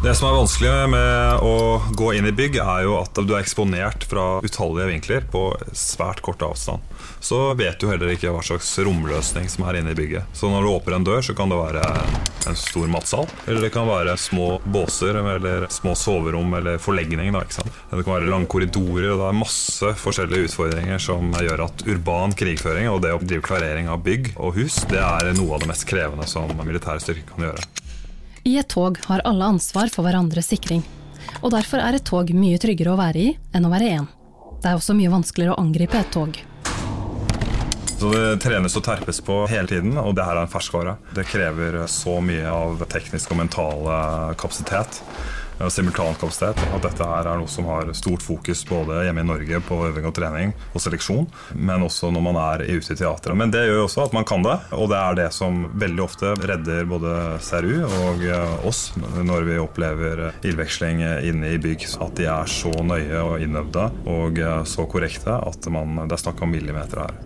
[0.04, 1.58] Det som er vanskelig med å
[1.95, 6.20] gå inn i bygg, er jo at du er eksponert fra utallige vinkler på svært
[6.26, 6.84] kort avstand.
[7.24, 10.28] Så vet du heller ikke hva slags romløsning som er inne i bygget.
[10.36, 11.86] Så når du åpner en dør, så kan det være
[12.51, 13.32] en stor matsal.
[13.47, 17.32] Eller det kan være små båser eller små soverom eller forlegning.
[17.32, 17.45] Da?
[17.64, 19.14] Det kan være lange korridorer.
[19.14, 23.47] og Det er masse forskjellige utfordringer som gjør at urban krigføring og det å drive
[23.47, 27.32] klarering av bygg og hus, det er noe av det mest krevende som militære styrker
[27.32, 27.83] kan gjøre.
[28.44, 30.82] I et tog har alle ansvar for hverandres sikring.
[31.39, 34.08] Og derfor er et tog mye tryggere å være i enn å være én.
[34.60, 36.36] Det er også mye vanskeligere å angripe et tog.
[37.94, 40.98] Så Det trenes og terpes på hele tiden, og det her er en ferskvare.
[41.16, 43.88] Det krever så mye av teknisk og mental
[44.36, 45.00] kapasitet
[45.72, 46.59] simultankapasitet.
[46.76, 50.07] At dette her er noe som har stort fokus både hjemme i Norge på øving
[50.09, 53.38] og trening og seleksjon, men også når man er ute i teatret.
[53.39, 56.03] Men det gjør jo også at man kan det, og det er det som veldig
[56.03, 61.88] ofte redder både Seru og eh, oss når vi opplever ildveksling inne i bygg.
[62.03, 66.26] At de er så nøye og innøvde og eh, så korrekte at man, det er
[66.26, 67.18] snakk om millimeter her.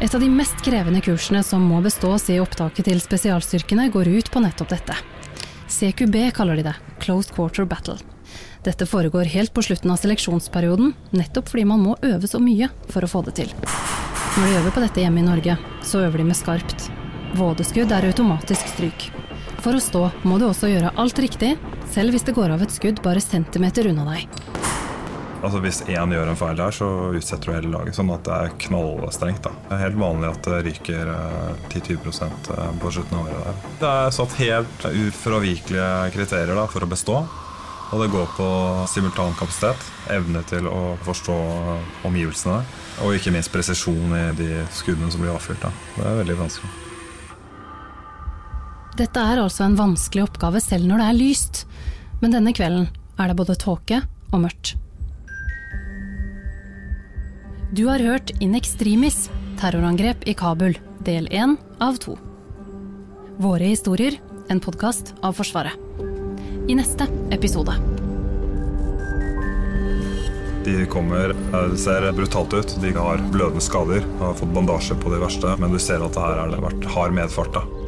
[0.00, 4.30] Et av de mest krevende kursene som må bestås i opptaket til spesialstyrkene, går ut
[4.32, 4.96] på nettopp dette.
[5.70, 7.96] CQB kaller de det, Closed Quarter Battle.
[8.62, 13.06] Dette foregår helt på slutten av seleksjonsperioden, nettopp fordi man må øve så mye for
[13.06, 13.54] å få det til.
[14.36, 15.56] Når de øver på dette hjemme i Norge,
[15.86, 16.90] så øver de med skarpt.
[17.38, 19.08] Vådeskudd er automatisk stryk.
[19.62, 21.54] For å stå må du også gjøre alt riktig,
[21.94, 24.59] selv hvis det går av et skudd bare centimeter unna deg.
[25.40, 26.86] Altså Hvis én gjør en feil der, så
[27.16, 27.96] utsetter du hele laget.
[27.96, 29.42] Sånn at det er knallstrengt.
[29.46, 29.52] da.
[29.68, 31.12] Det er helt vanlig at det ryker
[31.72, 32.50] 10-20%
[32.82, 33.46] på slutten av året.
[33.46, 33.70] der.
[33.80, 37.22] Det er satt helt ufravikelige kriterier da, for å bestå.
[37.90, 38.48] Og det går på
[38.92, 41.38] simultankapasitet, evne til å forstå
[42.06, 42.60] omgivelsene,
[43.02, 45.64] og ikke minst presisjon i de skuddene som blir avfyrt.
[45.64, 45.72] da.
[45.96, 46.70] Det er veldig vanskelig.
[49.00, 51.64] Dette er altså en vanskelig oppgave selv når det er lyst,
[52.20, 52.86] men denne kvelden
[53.18, 54.76] er det både tåke og mørkt.
[57.72, 59.28] Du har hørt In Extremis
[59.60, 60.74] terrorangrep i Kabul,
[61.06, 62.16] del én av to.
[63.38, 64.16] Våre historier,
[64.50, 65.78] en podkast av Forsvaret.
[66.66, 67.76] I neste episode.
[70.66, 72.74] De kommer, det ser brutalt ut.
[72.82, 76.26] De har blødende skader, har fått bandasje på de verste, men du ser at det
[76.26, 77.54] her har vært hard medfart.
[77.54, 77.79] da.